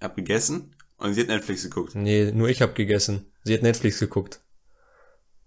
[0.00, 1.94] hab gegessen und sie hat Netflix geguckt.
[1.94, 3.32] Nee, nur ich hab gegessen.
[3.44, 4.40] Sie hat Netflix geguckt.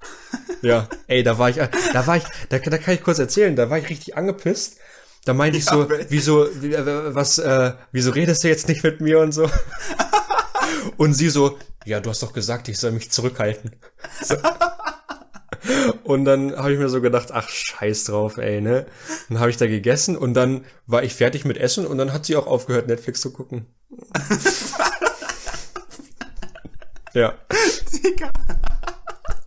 [0.62, 3.70] ja, ey, da war ich, da war ich, da, da kann ich kurz erzählen, da
[3.70, 4.80] war ich richtig angepisst.
[5.24, 9.02] Da meinte ich so, wieso, wie, äh, was, äh, wieso redest du jetzt nicht mit
[9.02, 9.50] mir und so?
[10.98, 13.72] und sie so, ja, du hast doch gesagt, ich soll mich zurückhalten.
[14.22, 14.36] So.
[16.04, 18.86] Und dann habe ich mir so gedacht, ach scheiß drauf, ey, ne?
[19.30, 22.26] Dann habe ich da gegessen und dann war ich fertig mit Essen und dann hat
[22.26, 23.66] sie auch aufgehört, Netflix zu gucken.
[27.14, 27.34] ja.
[28.04, 28.32] Digga.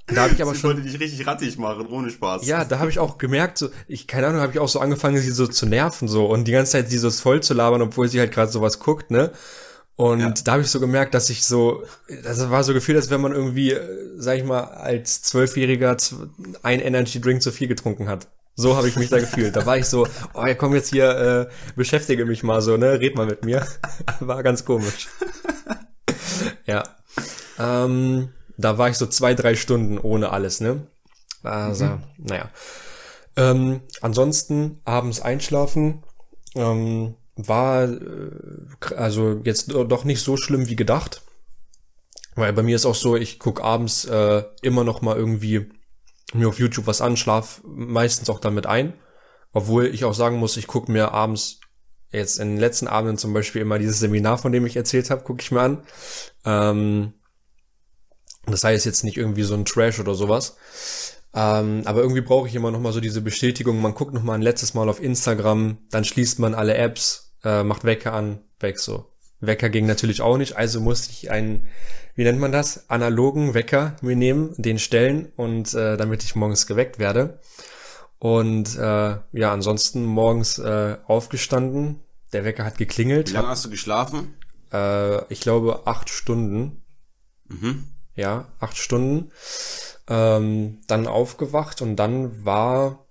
[0.06, 0.70] Da habe ich aber sie schon.
[0.70, 2.46] wollte dich richtig rattig machen, ohne Spaß.
[2.46, 5.18] Ja, da habe ich auch gemerkt, so, ich, keine Ahnung, habe ich auch so angefangen,
[5.18, 8.08] sie so zu nerven, so, und die ganze Zeit sie so voll zu labern, obwohl
[8.08, 9.32] sie halt gerade sowas guckt, ne?
[9.98, 10.30] Und ja.
[10.44, 11.82] da habe ich so gemerkt, dass ich so,
[12.22, 13.76] das war so gefühlt, als wenn man irgendwie,
[14.16, 15.96] sag ich mal, als Zwölfjähriger
[16.62, 18.28] ein Energy Drink zu viel getrunken hat.
[18.54, 19.56] So habe ich mich da gefühlt.
[19.56, 23.00] Da war ich so, oh, ja, komm jetzt hier, äh, beschäftige mich mal so, ne,
[23.00, 23.66] red mal mit mir.
[24.20, 25.08] War ganz komisch.
[26.64, 26.84] ja.
[27.58, 30.86] Ähm, da war ich so zwei, drei Stunden ohne alles, ne?
[31.42, 32.02] Also, mhm.
[32.18, 32.50] naja.
[33.36, 36.04] Ähm, ansonsten abends einschlafen.
[36.54, 38.30] Ähm, war äh,
[38.96, 41.22] also jetzt doch nicht so schlimm wie gedacht.
[42.34, 45.70] Weil bei mir ist auch so, ich guck abends äh, immer noch mal irgendwie
[46.34, 48.94] mir auf YouTube was an, schlaf meistens auch damit ein.
[49.52, 51.60] Obwohl ich auch sagen muss, ich guck mir abends
[52.10, 55.24] jetzt in den letzten Abenden zum Beispiel immer dieses Seminar, von dem ich erzählt habe,
[55.24, 55.82] gucke ich mir an.
[56.44, 57.14] Ähm,
[58.46, 60.56] das heißt jetzt nicht irgendwie so ein Trash oder sowas.
[61.34, 63.80] Ähm, aber irgendwie brauche ich immer noch mal so diese Bestätigung.
[63.80, 67.62] Man guckt noch mal ein letztes Mal auf Instagram, dann schließt man alle Apps, äh,
[67.62, 69.06] macht Wecker an, weg so.
[69.40, 71.68] Wecker ging natürlich auch nicht, also musste ich einen,
[72.14, 76.66] wie nennt man das, analogen Wecker mir nehmen, den stellen und äh, damit ich morgens
[76.66, 77.38] geweckt werde.
[78.18, 82.00] Und äh, ja, ansonsten morgens äh, aufgestanden,
[82.32, 83.30] der Wecker hat geklingelt.
[83.30, 84.34] Wie lange hast du geschlafen?
[84.72, 86.82] Äh, ich glaube acht Stunden.
[87.46, 87.84] Mhm.
[88.16, 89.30] Ja, acht Stunden.
[90.08, 93.06] Ähm, dann aufgewacht und dann war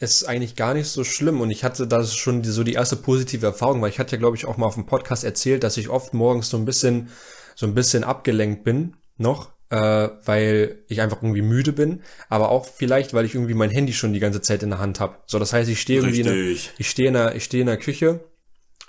[0.00, 3.46] ist eigentlich gar nicht so schlimm und ich hatte da schon so die erste positive
[3.46, 5.90] Erfahrung, weil ich hatte ja glaube ich auch mal auf dem Podcast erzählt, dass ich
[5.90, 7.10] oft morgens so ein bisschen
[7.54, 12.64] so ein bisschen abgelenkt bin noch, äh, weil ich einfach irgendwie müde bin, aber auch
[12.64, 15.18] vielleicht, weil ich irgendwie mein Handy schon die ganze Zeit in der Hand habe.
[15.26, 17.66] So, das heißt, ich stehe irgendwie in der, ich stehe in der ich stehe in
[17.66, 18.20] der Küche,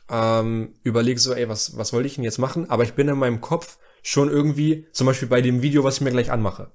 [0.09, 2.69] ähm, überlege so, ey, was was wollte ich denn jetzt machen?
[2.69, 6.01] Aber ich bin in meinem Kopf schon irgendwie, zum Beispiel bei dem Video, was ich
[6.01, 6.71] mir gleich anmache.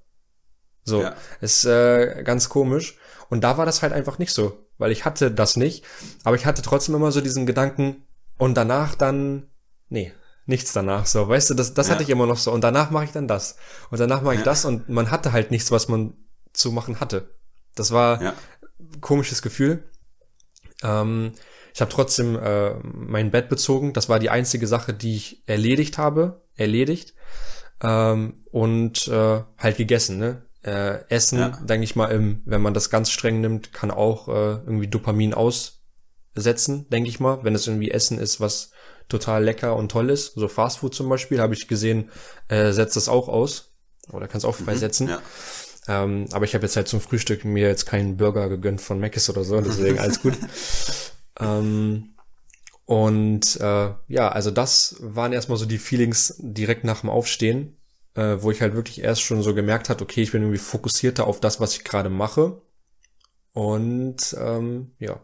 [0.85, 1.17] So, ja.
[1.41, 2.99] ist äh, ganz komisch.
[3.29, 5.85] Und da war das halt einfach nicht so, weil ich hatte das nicht.
[6.25, 8.07] Aber ich hatte trotzdem immer so diesen Gedanken
[8.39, 9.49] und danach dann,
[9.89, 10.13] nee,
[10.47, 11.07] nichts danach.
[11.07, 11.95] So, weißt du, das, das ja.
[11.95, 12.53] hatte ich immer noch so.
[12.53, 13.57] Und danach mache ich dann das.
[13.91, 14.45] Und danach mache ich ja.
[14.45, 16.15] das und man hatte halt nichts, was man
[16.53, 17.35] zu machen hatte.
[17.75, 18.35] Das war ja.
[19.01, 19.85] komisches Gefühl.
[20.83, 21.33] Ähm,
[21.75, 23.93] ich habe trotzdem äh, mein Bett bezogen.
[23.93, 26.43] Das war die einzige Sache, die ich erledigt habe.
[26.55, 27.15] Erledigt.
[27.83, 30.46] Ähm, und äh, halt gegessen, ne?
[30.67, 31.49] Äh, Essen, ja.
[31.63, 35.33] denke ich mal, im, wenn man das ganz streng nimmt, kann auch äh, irgendwie Dopamin
[35.33, 37.45] aussetzen, denke ich mal.
[37.45, 38.73] Wenn es irgendwie Essen ist, was
[39.09, 42.11] total lecker und toll ist, so Fastfood zum Beispiel, habe ich gesehen,
[42.49, 43.75] äh, setzt das auch aus.
[44.11, 45.07] Oder kann es auch mhm, freisetzen.
[45.07, 45.23] Mhm, ja.
[45.89, 49.31] Ähm, aber ich habe jetzt halt zum Frühstück mir jetzt keinen Burger gegönnt von Mc's
[49.31, 50.35] oder so, deswegen alles gut.
[51.39, 52.17] ähm,
[52.87, 57.76] und äh, ja, also das waren erstmal so die Feelings direkt nach dem Aufstehen
[58.17, 61.27] äh, wo ich halt wirklich erst schon so gemerkt hat, okay, ich bin irgendwie fokussierter
[61.27, 62.63] auf das, was ich gerade mache.
[63.53, 65.21] Und ähm, ja.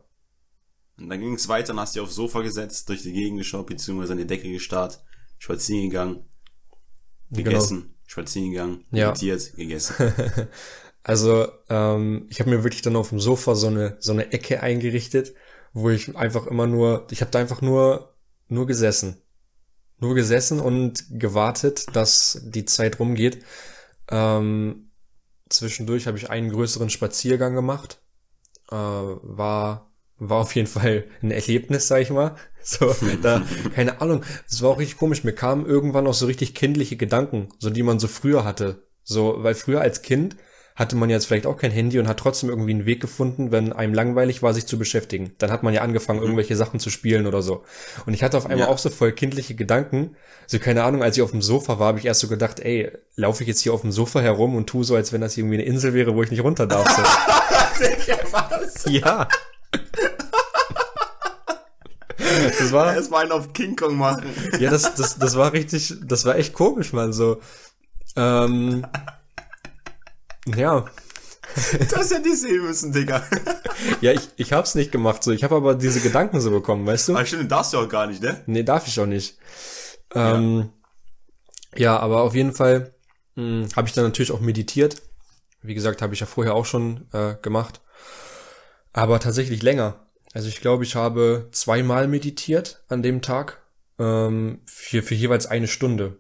[0.99, 3.67] Und dann ging es weiter und hast dich aufs Sofa gesetzt, durch die Gegend geschaut,
[3.67, 5.03] beziehungsweise an die Decke gestarrt,
[5.39, 6.25] spazieren gegangen,
[7.31, 7.95] gegessen, genau.
[8.07, 9.09] spazieren gegangen, ja.
[9.09, 10.13] meditiert, gegessen.
[11.03, 14.63] also ähm, ich habe mir wirklich dann auf dem Sofa so eine so eine Ecke
[14.63, 15.35] eingerichtet,
[15.73, 18.15] wo ich einfach immer nur, ich habe da einfach nur
[18.49, 19.23] nur gesessen,
[20.03, 23.45] nur gesessen und gewartet, dass die Zeit rumgeht.
[24.11, 24.91] Ähm,
[25.49, 28.03] zwischendurch habe ich einen größeren Spaziergang gemacht,
[28.71, 29.93] äh, war
[30.25, 32.37] war auf jeden Fall ein Erlebnis, sag ich mal.
[32.65, 33.43] So, da,
[33.75, 34.23] keine Ahnung.
[34.49, 35.25] Es war auch richtig komisch.
[35.25, 38.87] Mir kamen irgendwann auch so richtig kindliche Gedanken, so die man so früher hatte.
[39.03, 40.37] So, weil früher als Kind
[40.75, 43.73] hatte man jetzt vielleicht auch kein Handy und hat trotzdem irgendwie einen Weg gefunden, wenn
[43.73, 45.33] einem langweilig war, sich zu beschäftigen.
[45.39, 46.25] Dann hat man ja angefangen, mhm.
[46.25, 47.65] irgendwelche Sachen zu spielen oder so.
[48.07, 48.73] Und ich hatte auf einmal ja.
[48.73, 50.17] auch so voll kindliche Gedanken.
[50.47, 52.91] So, keine Ahnung, als ich auf dem Sofa war, habe ich erst so gedacht, ey,
[53.17, 55.57] laufe ich jetzt hier auf dem Sofa herum und tu so, als wenn das irgendwie
[55.57, 56.89] eine Insel wäre, wo ich nicht runter darf.
[56.89, 57.03] So.
[58.91, 59.29] ja.
[62.59, 62.95] Das war.
[62.95, 64.25] Erstmal einen auf King Kong machen.
[64.59, 67.41] Ja, das, das, das war richtig, das war echt komisch, man, so.
[68.17, 68.87] Ähm,
[70.47, 70.85] ja.
[71.91, 73.23] Du hast ja die sehen müssen, Digga.
[74.01, 75.33] Ja, ich, ich hab's nicht gemacht, so.
[75.33, 77.15] Ich habe aber diese Gedanken so bekommen, weißt du?
[77.15, 78.43] Aber stimmt, darfst du auch gar nicht, ne?
[78.47, 79.37] Nee, darf ich auch nicht.
[80.15, 80.71] Ähm,
[81.75, 81.81] ja.
[81.81, 82.95] ja, aber auf jeden Fall
[83.35, 85.03] hm, habe ich dann natürlich auch meditiert.
[85.63, 87.81] Wie gesagt, habe ich ja vorher auch schon äh, gemacht.
[88.93, 90.07] Aber tatsächlich länger.
[90.35, 93.63] Also ich glaube, ich habe zweimal meditiert an dem Tag.
[93.99, 96.19] Ähm, für, für jeweils eine Stunde.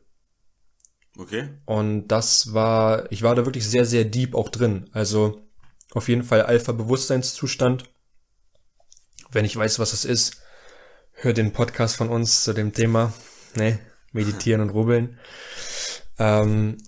[1.18, 1.50] Okay.
[1.66, 4.88] Und das war, ich war da wirklich sehr, sehr deep auch drin.
[4.92, 5.42] Also
[5.92, 7.84] auf jeden Fall Alpha-Bewusstseinszustand.
[9.30, 10.42] Wenn ich weiß, was es ist,
[11.12, 13.12] hör den Podcast von uns zu dem Thema.
[13.54, 13.78] Ne,
[14.12, 15.18] meditieren und rubbeln.
[16.18, 16.78] Ähm,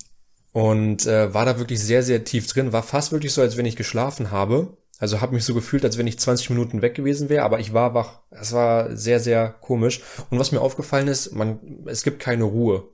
[0.53, 2.73] und äh, war da wirklich sehr, sehr tief drin.
[2.73, 4.79] War fast wirklich so, als wenn ich geschlafen habe.
[4.99, 7.75] Also habe mich so gefühlt, als wenn ich 20 Minuten weg gewesen wäre, aber ich
[7.75, 8.21] war wach.
[8.31, 10.01] Es war sehr, sehr komisch.
[10.31, 12.94] Und was mir aufgefallen ist, man, es gibt keine Ruhe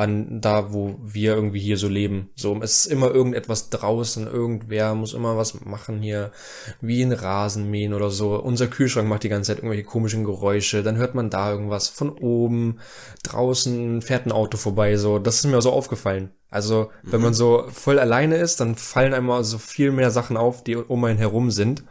[0.00, 2.30] an da, wo wir irgendwie hier so leben.
[2.34, 6.32] So, es ist immer irgendetwas draußen, irgendwer muss immer was machen hier,
[6.80, 8.36] wie ein Rasenmähen oder so.
[8.36, 12.08] Unser Kühlschrank macht die ganze Zeit irgendwelche komischen Geräusche, dann hört man da irgendwas von
[12.08, 12.78] oben,
[13.24, 15.18] draußen fährt ein Auto vorbei, so.
[15.18, 16.30] Das ist mir so aufgefallen.
[16.48, 20.64] Also, wenn man so voll alleine ist, dann fallen einmal so viel mehr Sachen auf,
[20.64, 21.84] die um einen herum sind.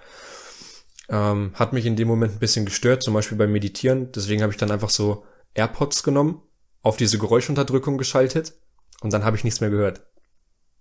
[1.09, 4.11] Ähm, hat mich in dem Moment ein bisschen gestört, zum Beispiel beim Meditieren.
[4.11, 6.41] Deswegen habe ich dann einfach so AirPods genommen
[6.81, 8.53] auf diese Geräuschunterdrückung geschaltet
[9.01, 10.05] und dann habe ich nichts mehr gehört.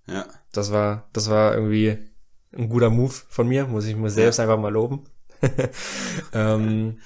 [0.07, 0.27] Ja.
[0.53, 1.99] Das war, das war irgendwie
[2.57, 4.45] ein guter Move von mir, muss ich mir selbst ja.
[4.45, 5.05] einfach mal loben.
[6.33, 7.01] ähm,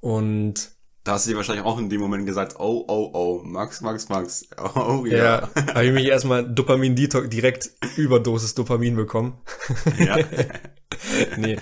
[0.00, 0.72] und
[1.04, 4.08] da hast du dir wahrscheinlich auch in dem Moment gesagt, oh, oh, oh, Max, Max,
[4.08, 5.16] Max, oh, ja.
[5.16, 9.40] Ja, habe ich mich erstmal Dopamin direkt Überdosis Dopamin bekommen.
[9.98, 10.18] Ja.
[11.36, 11.58] nee.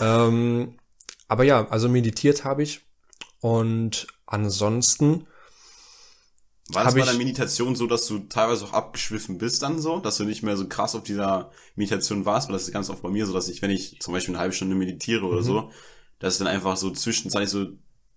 [0.00, 0.78] Ähm,
[1.26, 2.82] aber ja, also meditiert habe ich
[3.40, 5.26] und ansonsten
[6.68, 10.16] war das bei der Meditation so, dass du teilweise auch abgeschwiffen bist dann so, dass
[10.16, 13.10] du nicht mehr so krass auf dieser Meditation warst, weil das ist ganz oft bei
[13.10, 15.44] mir so, dass ich, wenn ich zum Beispiel eine halbe Stunde meditiere oder mhm.
[15.44, 15.70] so,
[16.20, 17.66] dass ich dann einfach so zwischenzeitlich so,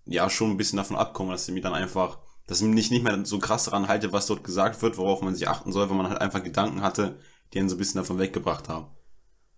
[0.06, 3.04] ja, schon ein bisschen davon abkomme, dass ich mir dann einfach, dass ich mich nicht
[3.04, 5.98] mehr so krass daran halte, was dort gesagt wird, worauf man sich achten soll, wenn
[5.98, 7.18] man halt einfach Gedanken hatte,
[7.52, 8.86] die einen so ein bisschen davon weggebracht haben.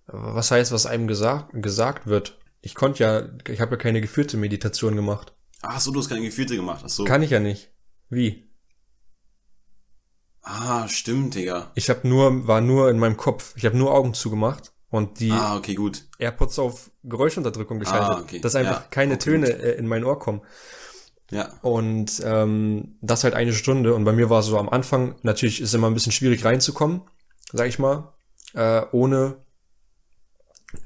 [0.06, 2.40] Was heißt, was einem gesagt, gesagt wird?
[2.60, 5.32] Ich konnte ja, ich habe ja keine geführte Meditation gemacht.
[5.62, 6.82] Ach so, du hast keine geführte gemacht.
[6.84, 7.04] Ach so.
[7.04, 7.70] Kann ich ja nicht.
[8.08, 8.49] Wie?
[10.42, 11.70] Ah, stimmt, Digga.
[11.74, 13.54] Ich habe nur, war nur in meinem Kopf.
[13.56, 16.04] Ich habe nur Augen zugemacht und die ah, okay, gut.
[16.18, 18.40] AirPods auf Geräuschunterdrückung geschaltet, ah, okay.
[18.40, 19.60] dass einfach ja, keine okay, Töne gut.
[19.60, 20.40] Äh, in mein Ohr kommen.
[21.30, 21.52] Ja.
[21.62, 23.94] Und ähm, das halt eine Stunde.
[23.94, 27.02] Und bei mir war so am Anfang, natürlich ist immer ein bisschen schwierig reinzukommen,
[27.52, 28.12] sag ich mal,
[28.54, 29.36] äh, ohne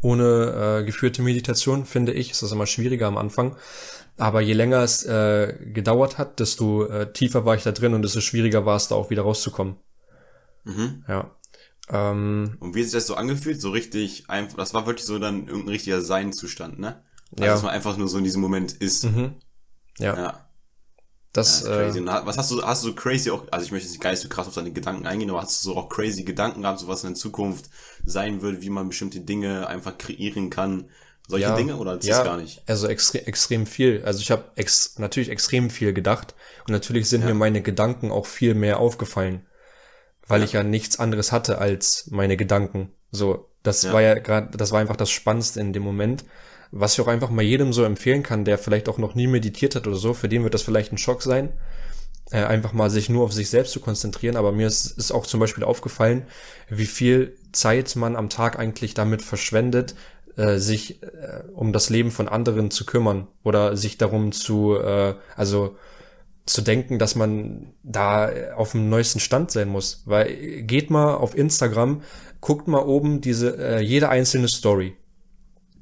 [0.01, 3.57] ohne äh, geführte Meditation, finde ich, ist das immer schwieriger am Anfang.
[4.17, 8.03] Aber je länger es äh, gedauert hat, desto äh, tiefer war ich da drin und
[8.03, 9.77] desto schwieriger war es da auch wieder rauszukommen.
[10.65, 11.05] Mhm.
[11.09, 11.31] Ja.
[11.89, 13.61] Ähm, und wie hat sich das so angefühlt?
[13.61, 17.03] So richtig einfach, das war wirklich so dann irgendein richtiger Seinzustand, ne?
[17.33, 17.53] Also, ja.
[17.53, 19.05] Dass man einfach nur so in diesem Moment ist.
[19.05, 19.35] Mhm.
[19.99, 20.17] Ja.
[20.17, 20.41] ja.
[21.33, 23.89] Das, ja, das äh, was hast du, hast du so crazy auch, also ich möchte
[23.89, 26.23] jetzt gar nicht so krass auf deine Gedanken eingehen, aber hast du so auch crazy
[26.23, 27.69] Gedanken gehabt, so was in Zukunft
[28.05, 30.89] sein wird, wie man bestimmte Dinge einfach kreieren kann,
[31.29, 32.63] solche ja, Dinge oder ist ja, das gar nicht?
[32.67, 34.03] Also extre extrem viel.
[34.05, 36.35] Also ich habe ex natürlich extrem viel gedacht
[36.67, 37.29] und natürlich sind ja.
[37.29, 39.47] mir meine Gedanken auch viel mehr aufgefallen,
[40.27, 42.93] weil ich ja nichts anderes hatte als meine Gedanken.
[43.11, 46.25] So, das war ja gerade, das war einfach das Spannendste in dem Moment.
[46.71, 49.75] Was ich auch einfach mal jedem so empfehlen kann, der vielleicht auch noch nie meditiert
[49.75, 51.53] hat oder so, für den wird das vielleicht ein Schock sein,
[52.31, 54.37] äh, einfach mal sich nur auf sich selbst zu konzentrieren.
[54.37, 56.27] Aber mir ist, ist auch zum Beispiel aufgefallen,
[56.69, 59.95] wie viel Zeit man am Tag eigentlich damit verschwendet,
[60.37, 65.15] äh, sich äh, um das Leben von anderen zu kümmern oder sich darum zu, äh,
[65.37, 65.77] also
[66.47, 70.03] zu denken, dass man da auf dem neuesten Stand sein muss.
[70.07, 72.03] Weil geht mal auf Instagram,
[72.41, 74.97] guckt mal oben diese äh, jede einzelne Story,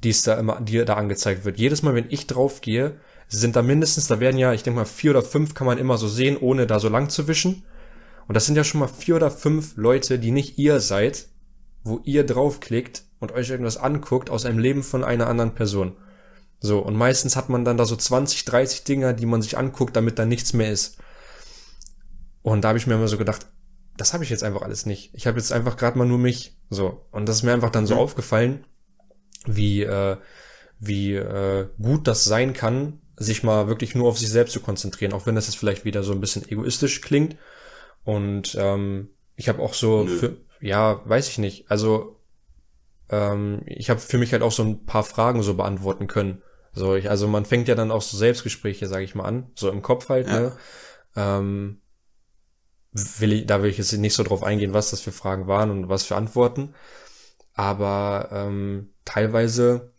[0.05, 1.59] die ist da immer, die da angezeigt wird.
[1.59, 2.99] Jedes Mal, wenn ich drauf gehe,
[3.29, 5.97] sind da mindestens, da werden ja, ich denke mal vier oder fünf kann man immer
[5.97, 7.65] so sehen, ohne da so lang zu wischen.
[8.29, 11.29] Und das sind ja schon mal vier oder fünf Leute, die nicht ihr seid,
[11.83, 15.97] wo ihr draufklickt und euch irgendwas anguckt aus einem Leben von einer anderen Person.
[16.59, 19.95] So, und meistens hat man dann da so 20, 30 Dinger, die man sich anguckt,
[19.95, 20.99] damit da nichts mehr ist.
[22.43, 23.47] Und da habe ich mir immer so gedacht,
[23.97, 25.11] das habe ich jetzt einfach alles nicht.
[25.15, 26.59] Ich habe jetzt einfach gerade mal nur mich.
[26.69, 27.07] So.
[27.13, 28.01] Und das ist mir einfach dann so mhm.
[28.01, 28.65] aufgefallen,
[29.47, 30.17] wie, äh,
[30.81, 35.13] wie äh, gut das sein kann, sich mal wirklich nur auf sich selbst zu konzentrieren,
[35.13, 37.37] auch wenn das jetzt vielleicht wieder so ein bisschen egoistisch klingt.
[38.03, 41.71] Und ähm, ich habe auch so, für, ja, weiß ich nicht.
[41.71, 42.19] Also
[43.13, 46.43] ähm, ich habe für mich halt auch so ein paar Fragen so beantworten können.
[46.73, 49.71] So, ich, also man fängt ja dann auch so Selbstgespräche, sage ich mal, an, so
[49.71, 50.41] im Kopf halt, ja.
[50.41, 50.53] ne?
[51.15, 51.83] Ähm,
[52.93, 55.71] will ich, da will ich jetzt nicht so drauf eingehen, was das für Fragen waren
[55.71, 56.75] und was für Antworten.
[57.55, 59.93] Aber ähm, teilweise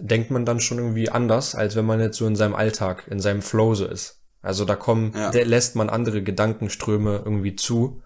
[0.00, 3.20] denkt man dann schon irgendwie anders, als wenn man jetzt so in seinem Alltag, in
[3.20, 4.24] seinem Flow so ist.
[4.42, 5.30] Also da kommen, ja.
[5.30, 8.02] lässt man andere Gedankenströme irgendwie zu.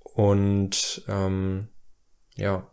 [0.00, 1.68] Und ähm,
[2.36, 2.71] ja,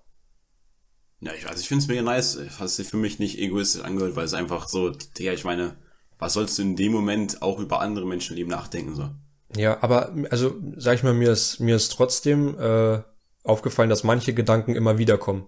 [1.22, 4.16] ja, ich, also ich finde es mega nice, was sich für mich nicht egoistisch angehört,
[4.16, 5.76] weil es einfach so, ja, ich meine,
[6.18, 9.10] was sollst du in dem Moment auch über andere Menschenleben nachdenken so?
[9.56, 13.02] Ja, aber also sag ich mal, mir ist mir ist trotzdem äh,
[13.44, 15.48] aufgefallen, dass manche Gedanken immer wieder kommen.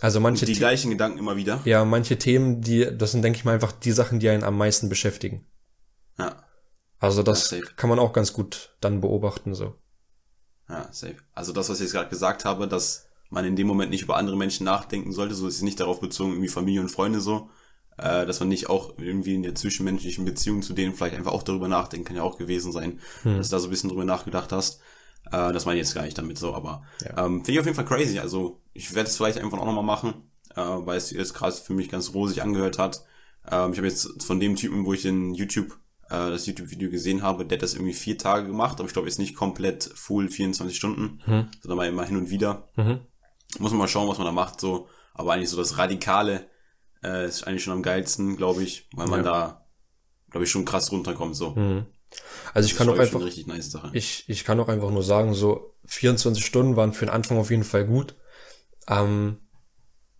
[0.00, 1.60] Also manche die gleichen Gedanken immer wieder.
[1.64, 4.56] Ja, manche Themen, die das sind denke ich mal einfach die Sachen, die einen am
[4.56, 5.46] meisten beschäftigen.
[6.18, 6.44] Ja.
[6.98, 9.74] Also das ja, kann man auch ganz gut dann beobachten so.
[10.68, 11.16] Ja, safe.
[11.32, 14.16] Also das, was ich jetzt gerade gesagt habe, dass man in dem Moment nicht über
[14.16, 17.50] andere Menschen nachdenken sollte, so ist es nicht darauf bezogen, irgendwie Familie und Freunde so,
[17.98, 21.42] äh, dass man nicht auch irgendwie in der zwischenmenschlichen Beziehung zu denen vielleicht einfach auch
[21.42, 23.38] darüber nachdenken, kann ja auch gewesen sein, hm.
[23.38, 24.80] dass du da so ein bisschen drüber nachgedacht hast.
[25.26, 27.26] Äh, das meine ich jetzt gar nicht damit so, aber ja.
[27.26, 28.18] ähm, finde ich auf jeden Fall crazy.
[28.18, 31.74] Also ich werde es vielleicht einfach auch nochmal machen, äh, weil es jetzt gerade für
[31.74, 33.04] mich ganz rosig angehört hat.
[33.50, 37.22] Ähm, ich habe jetzt von dem Typen, wo ich den YouTube äh, das YouTube-Video gesehen
[37.22, 40.28] habe, der hat das irgendwie vier Tage gemacht, aber ich glaube jetzt nicht komplett full
[40.28, 41.48] 24 Stunden, hm.
[41.60, 42.68] sondern mal immer hin und wieder.
[42.76, 43.00] Mhm.
[43.58, 44.88] Muss man mal schauen, was man da macht, so.
[45.14, 46.48] Aber eigentlich so das Radikale
[47.02, 49.30] äh, ist eigentlich schon am geilsten, glaube ich, weil man ja.
[49.30, 49.66] da,
[50.30, 51.50] glaube ich, schon krass runterkommt, so.
[51.50, 51.86] Mhm.
[52.54, 56.44] Also ich kann auch einfach, nice ich, ich kann auch einfach nur sagen, so 24
[56.44, 58.14] Stunden waren für den Anfang auf jeden Fall gut.
[58.88, 59.38] Ähm,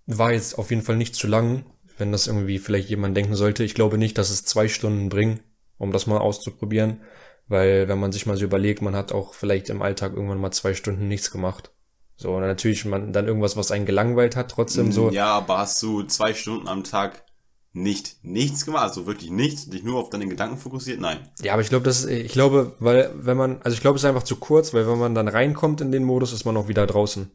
[0.06, 1.66] war jetzt auf jeden Fall nicht zu lang,
[1.98, 3.64] wenn das irgendwie vielleicht jemand denken sollte.
[3.64, 5.40] Ich glaube nicht, dass es zwei Stunden bringen,
[5.78, 7.00] um das mal auszuprobieren,
[7.48, 10.52] weil wenn man sich mal so überlegt, man hat auch vielleicht im Alltag irgendwann mal
[10.52, 11.72] zwei Stunden nichts gemacht.
[12.16, 15.10] So, und natürlich man dann irgendwas, was einen gelangweilt hat, trotzdem so.
[15.10, 17.24] Ja, aber hast du zwei Stunden am Tag
[17.74, 20.98] nicht nichts gemacht, also wirklich nichts, dich nur auf deine Gedanken fokussiert?
[20.98, 21.18] Nein.
[21.42, 24.02] Ja, aber ich glaube, das ist, ich glaube, weil, wenn man, also ich glaube, es
[24.02, 26.68] ist einfach zu kurz, weil wenn man dann reinkommt in den Modus, ist man auch
[26.68, 27.30] wieder draußen.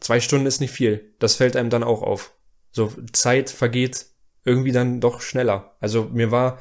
[0.00, 1.14] Zwei Stunden ist nicht viel.
[1.18, 2.32] Das fällt einem dann auch auf.
[2.72, 4.06] So, Zeit vergeht
[4.44, 5.76] irgendwie dann doch schneller.
[5.80, 6.58] Also mir war,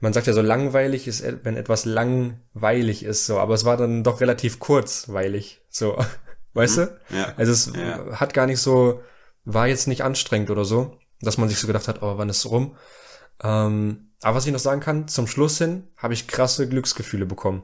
[0.00, 4.02] man sagt ja so langweilig ist, wenn etwas langweilig ist, so, aber es war dann
[4.02, 5.98] doch relativ kurzweilig, so,
[6.54, 6.88] weißt mhm.
[7.10, 7.16] du?
[7.16, 7.34] Ja.
[7.36, 8.20] Also es ja.
[8.20, 9.00] hat gar nicht so,
[9.44, 12.38] war jetzt nicht anstrengend oder so, dass man sich so gedacht hat, oh, wann ist
[12.38, 12.76] es rum?
[13.42, 17.62] Ähm, aber was ich noch sagen kann, zum Schluss hin habe ich krasse Glücksgefühle bekommen.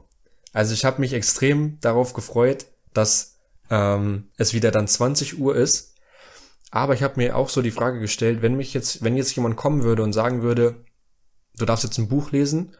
[0.53, 5.95] Also ich habe mich extrem darauf gefreut, dass ähm, es wieder dann 20 Uhr ist.
[6.71, 9.57] Aber ich habe mir auch so die Frage gestellt, wenn mich jetzt, wenn jetzt jemand
[9.57, 10.85] kommen würde und sagen würde,
[11.57, 12.77] du darfst jetzt ein Buch lesen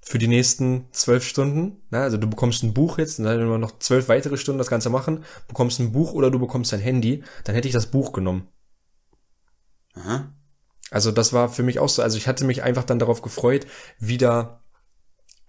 [0.00, 1.82] für die nächsten zwölf Stunden.
[1.90, 2.00] Ne?
[2.00, 4.90] Also du bekommst ein Buch jetzt, dann werden wir noch zwölf weitere Stunden das Ganze
[4.90, 8.48] machen, bekommst ein Buch oder du bekommst dein Handy, dann hätte ich das Buch genommen.
[9.94, 10.34] Aha.
[10.90, 12.02] Also das war für mich auch so.
[12.02, 13.66] Also ich hatte mich einfach dann darauf gefreut,
[13.98, 14.60] wieder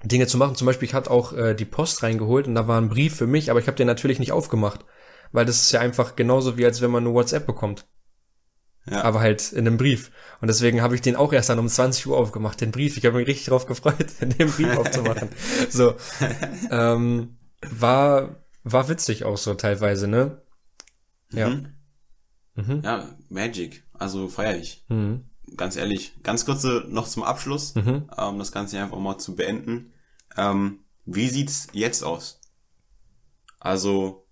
[0.03, 0.55] Dinge zu machen.
[0.55, 3.27] Zum Beispiel, ich hatte auch äh, die Post reingeholt und da war ein Brief für
[3.27, 4.85] mich, aber ich habe den natürlich nicht aufgemacht.
[5.31, 7.85] Weil das ist ja einfach genauso wie als wenn man eine WhatsApp bekommt.
[8.89, 9.03] Ja.
[9.03, 10.11] Aber halt in einem Brief.
[10.41, 12.97] Und deswegen habe ich den auch erst dann um 20 Uhr aufgemacht, den Brief.
[12.97, 15.29] Ich habe mich richtig drauf gefreut, den Brief aufzumachen.
[15.69, 15.95] So.
[16.69, 20.41] Ähm, war, war witzig auch so teilweise, ne?
[21.31, 21.49] Ja.
[21.49, 21.73] Mhm.
[22.55, 22.81] Mhm.
[22.83, 23.83] Ja, Magic.
[23.93, 24.85] Also feier ich.
[24.89, 25.25] Mhm.
[25.57, 26.13] Ganz ehrlich.
[26.23, 28.09] Ganz kurze noch zum Abschluss, mhm.
[28.17, 29.93] ähm, das Ganze einfach mal zu beenden.
[30.37, 32.41] Ähm, wie sieht's jetzt aus?
[33.59, 34.24] Also,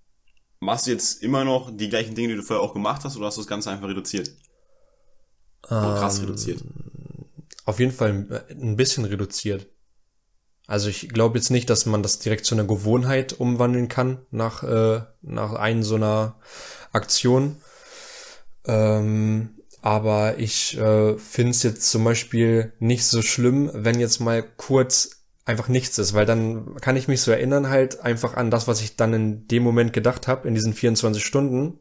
[0.63, 3.27] Machst du jetzt immer noch die gleichen Dinge, die du vorher auch gemacht hast, oder
[3.27, 4.31] hast du das Ganze einfach reduziert?
[5.65, 6.63] Oder krass ähm, reduziert?
[7.65, 9.67] Auf jeden Fall ein bisschen reduziert.
[10.65, 14.63] Also ich glaube jetzt nicht, dass man das direkt zu einer Gewohnheit umwandeln kann nach,
[14.63, 16.39] äh, nach ein so einer
[16.93, 17.57] Aktion.
[18.65, 24.41] Ähm, aber ich äh, finde es jetzt zum Beispiel nicht so schlimm, wenn jetzt mal
[24.41, 28.67] kurz einfach nichts ist, weil dann kann ich mich so erinnern halt einfach an das,
[28.67, 31.79] was ich dann in dem Moment gedacht habe, in diesen 24 Stunden,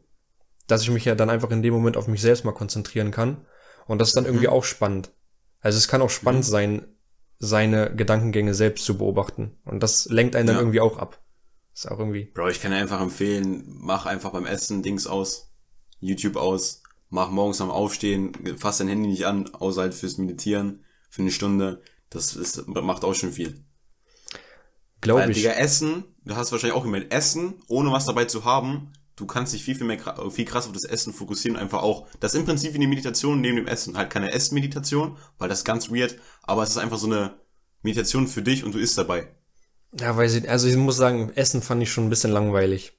[0.67, 3.45] dass ich mich ja dann einfach in dem Moment auf mich selbst mal konzentrieren kann.
[3.85, 4.53] Und das ist dann irgendwie mhm.
[4.53, 5.11] auch spannend.
[5.59, 6.49] Also es kann auch spannend mhm.
[6.49, 6.87] sein,
[7.39, 9.57] seine Gedankengänge selbst zu beobachten.
[9.65, 10.61] Und das lenkt einen dann ja.
[10.61, 11.21] irgendwie auch ab.
[11.73, 12.25] Ist auch irgendwie.
[12.25, 15.51] Bro, ich kann einfach empfehlen, mach einfach beim Essen Dings aus,
[15.99, 20.83] YouTube aus, mach morgens am Aufstehen, fass dein Handy nicht an, außer halt fürs Meditieren,
[21.09, 21.81] für eine Stunde.
[22.13, 23.65] Das ist, macht auch schon viel.
[25.01, 25.37] Glaube ich.
[25.37, 29.53] Digga, Essen, du hast wahrscheinlich auch gemerkt, Essen, ohne was dabei zu haben, du kannst
[29.53, 29.99] dich viel, viel mehr,
[30.31, 33.41] viel krass auf das Essen fokussieren, einfach auch, das ist im Prinzip wie eine Meditation
[33.41, 33.97] neben dem Essen.
[33.97, 37.33] Halt keine Essmeditation, weil das ist ganz weird, aber es ist einfach so eine
[37.81, 39.35] Meditation für dich und du isst dabei.
[39.99, 42.93] Ja, weiß ich, also ich muss sagen, Essen fand ich schon ein bisschen langweilig.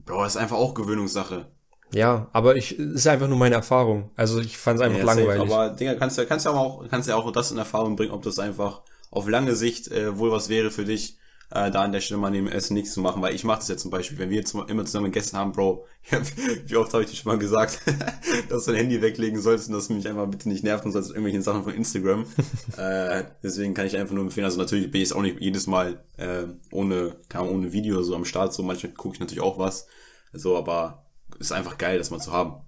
[0.00, 1.50] Bro, das ist einfach auch Gewöhnungssache.
[1.92, 4.10] Ja, aber ich, ist einfach nur meine Erfahrung.
[4.16, 5.48] Also ich fand es einfach ja, langweilig.
[5.48, 8.12] Safe, aber Digga, kannst du, kannst ja auch, kannst ja auch das in Erfahrung bringen,
[8.12, 11.16] ob das einfach auf lange Sicht äh, wohl was wäre für dich,
[11.50, 13.68] äh, da an der Stelle mal neben Essen nichts zu machen, weil ich mache das
[13.68, 15.86] jetzt zum Beispiel, wenn wir jetzt immer zusammen gegessen haben, Bro,
[16.66, 17.80] wie oft habe ich dir schon mal gesagt,
[18.48, 21.08] dass du dein Handy weglegen sollst und dass du mich einfach bitte nicht nerven sollst
[21.08, 22.26] mit irgendwelchen Sachen von Instagram.
[22.76, 26.02] äh, deswegen kann ich einfach nur empfehlen, also natürlich bin ich auch nicht jedes Mal
[26.16, 29.86] äh, ohne, kann ohne Video so am Start, so manchmal gucke ich natürlich auch was,
[30.32, 31.05] so, aber
[31.38, 32.62] ist einfach geil, das mal zu haben.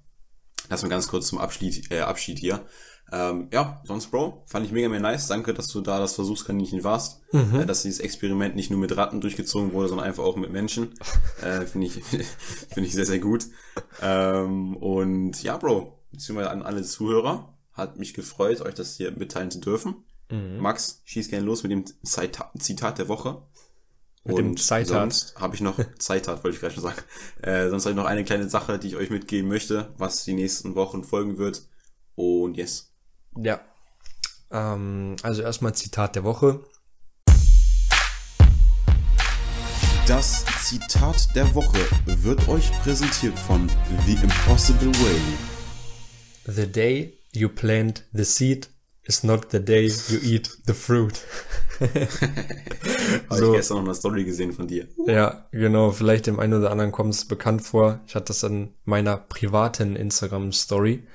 [0.68, 2.66] Lass mal ganz kurz zum Abschied, äh, Abschied hier.
[3.10, 5.28] Ähm, ja, sonst, Bro, fand ich mega, mega nice.
[5.28, 7.22] Danke, dass du da das Versuchskaninchen warst.
[7.32, 7.60] Mhm.
[7.60, 10.94] Äh, dass dieses Experiment nicht nur mit Ratten durchgezogen wurde, sondern einfach auch mit Menschen.
[11.42, 13.46] äh, Finde ich, finde ich sehr, sehr gut.
[14.02, 19.50] Ähm, und ja, Bro, beziehungsweise an alle Zuhörer, hat mich gefreut, euch das hier mitteilen
[19.50, 20.04] zu dürfen.
[20.30, 20.58] Mhm.
[20.58, 23.42] Max, schieß gerne los mit dem Zitat der Woche.
[24.28, 27.00] Mit und sonst habe ich noch Zitat, wollte ich gleich schon sagen.
[27.40, 30.34] Äh, sonst habe ich noch eine kleine Sache, die ich euch mitgeben möchte, was die
[30.34, 31.62] nächsten Wochen folgen wird.
[32.14, 32.92] Und yes.
[33.38, 33.60] Ja.
[34.50, 36.60] Ähm, also erstmal Zitat der Woche.
[40.06, 43.70] Das Zitat der Woche wird euch präsentiert von
[44.04, 45.20] The Impossible Way.
[46.44, 48.68] The day you plant the seed
[49.08, 51.20] is not the day you eat the fruit.
[51.80, 53.52] Habe so.
[53.52, 54.86] ich gestern noch eine Story gesehen von dir.
[55.06, 55.90] Ja, genau.
[55.90, 58.00] Vielleicht dem einen oder anderen kommt es bekannt vor.
[58.06, 61.06] Ich hatte das in meiner privaten Instagram-Story.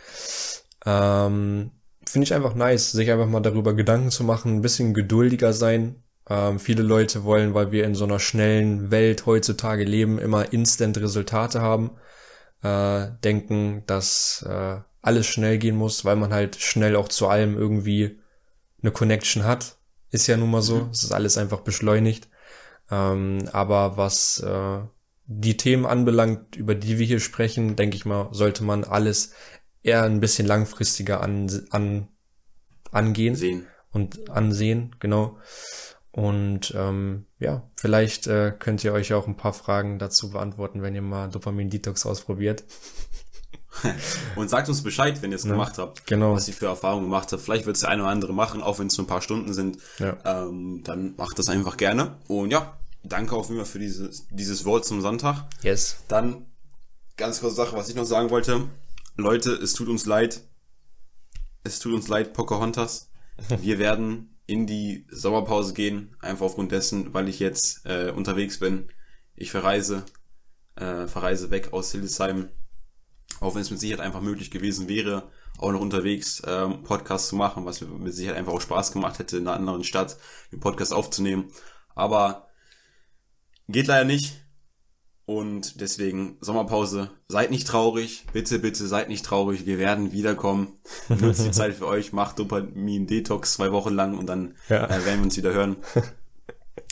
[0.85, 1.71] Ähm,
[2.05, 6.03] Finde ich einfach nice, sich einfach mal darüber Gedanken zu machen, ein bisschen geduldiger sein.
[6.29, 10.97] Ähm, viele Leute wollen, weil wir in so einer schnellen Welt heutzutage leben, immer instant
[10.97, 11.91] Resultate haben.
[12.61, 17.55] Äh, denken, dass äh, alles schnell gehen muss, weil man halt schnell auch zu allem
[17.55, 18.19] irgendwie
[18.81, 19.77] eine Connection hat.
[20.09, 20.77] Ist ja nun mal so.
[20.77, 20.89] Mhm.
[20.91, 22.29] Es ist alles einfach beschleunigt.
[22.89, 24.79] Ähm, aber was äh,
[25.25, 29.33] die Themen anbelangt, über die wir hier sprechen, denke ich mal, sollte man alles
[29.83, 32.07] eher ein bisschen langfristiger an, an,
[32.91, 33.67] angehen Sehen.
[33.91, 35.37] und ansehen, genau.
[36.11, 40.95] Und ähm, ja, vielleicht äh, könnt ihr euch auch ein paar Fragen dazu beantworten, wenn
[40.95, 42.63] ihr mal Dopamin-Detox ausprobiert.
[44.35, 46.05] und sagt uns Bescheid, wenn ihr es ja, gemacht habt.
[46.05, 46.33] Genau.
[46.33, 47.41] Was ihr für Erfahrungen gemacht habt.
[47.41, 49.53] Vielleicht wird es der eine oder andere machen, auch wenn es nur ein paar Stunden
[49.53, 49.77] sind.
[49.99, 50.17] Ja.
[50.25, 52.17] Ähm, dann macht das einfach gerne.
[52.27, 55.45] Und ja, danke auch immer für dieses, dieses Wort zum Sonntag.
[55.61, 55.97] Yes.
[56.07, 56.45] Dann
[57.17, 58.67] ganz kurze Sache, was ich noch sagen wollte.
[59.15, 60.41] Leute, es tut uns leid.
[61.63, 63.09] Es tut uns leid, Pocahontas.
[63.61, 68.89] Wir werden in die Sommerpause gehen, einfach aufgrund dessen, weil ich jetzt äh, unterwegs bin.
[69.35, 70.03] Ich verreise,
[70.75, 72.49] äh, verreise weg aus Hildesheim.
[73.43, 77.35] Auch wenn es mit Sicherheit einfach möglich gewesen wäre, auch noch unterwegs ähm, Podcast zu
[77.35, 80.17] machen, was mir mit Sicherheit einfach auch Spaß gemacht hätte, in einer anderen Stadt
[80.51, 81.51] den Podcast aufzunehmen.
[81.93, 82.47] Aber
[83.67, 84.39] geht leider nicht.
[85.25, 87.11] Und deswegen Sommerpause.
[87.27, 88.25] Seid nicht traurig.
[88.33, 89.65] Bitte, bitte seid nicht traurig.
[89.65, 90.79] Wir werden wiederkommen.
[91.09, 92.13] Nutzt die Zeit für euch.
[92.13, 94.85] Macht Dopamin-Detox zwei Wochen lang und dann ja.
[94.85, 95.77] äh, werden wir uns wieder hören.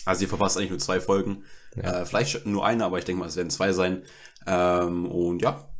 [0.03, 1.43] Also ihr verpasst eigentlich nur zwei Folgen.
[1.75, 2.01] Ja.
[2.01, 4.01] Äh, vielleicht nur eine, aber ich denke mal, es werden zwei sein.
[4.47, 5.70] Ähm, und ja,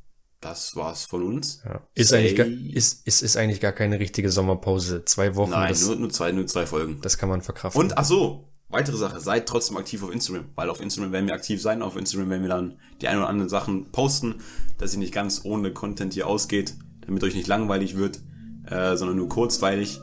[0.41, 1.61] das war's von uns.
[1.63, 1.81] Ja.
[1.93, 5.05] Ist, eigentlich gar, ist, ist, ist eigentlich gar keine richtige Sommerpause.
[5.05, 5.51] Zwei Wochen.
[5.51, 6.99] Nein, das, nur, nur, zwei, nur zwei Folgen.
[7.01, 7.79] Das kann man verkraften.
[7.79, 11.33] Und ach so, Weitere Sache, seid trotzdem aktiv auf Instagram, weil auf Instagram werden wir
[11.33, 14.35] aktiv sein, auf Instagram werden wir dann die ein oder anderen Sachen posten,
[14.77, 18.21] dass ihr nicht ganz ohne Content hier ausgeht, damit euch nicht langweilig wird,
[18.67, 19.99] äh, sondern nur kurzweilig.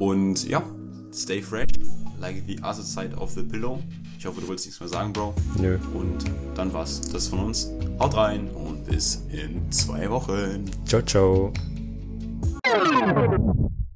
[0.00, 0.64] Und ja,
[1.14, 1.70] stay fresh,
[2.18, 3.84] like the other side of the pillow.
[4.18, 5.32] Ich hoffe, du willst nichts mehr sagen, Bro.
[5.60, 5.78] Nö.
[5.94, 6.24] Und
[6.56, 7.70] dann war's das von uns.
[8.00, 10.68] Haut rein und bis in zwei Wochen.
[10.84, 11.52] Ciao, ciao.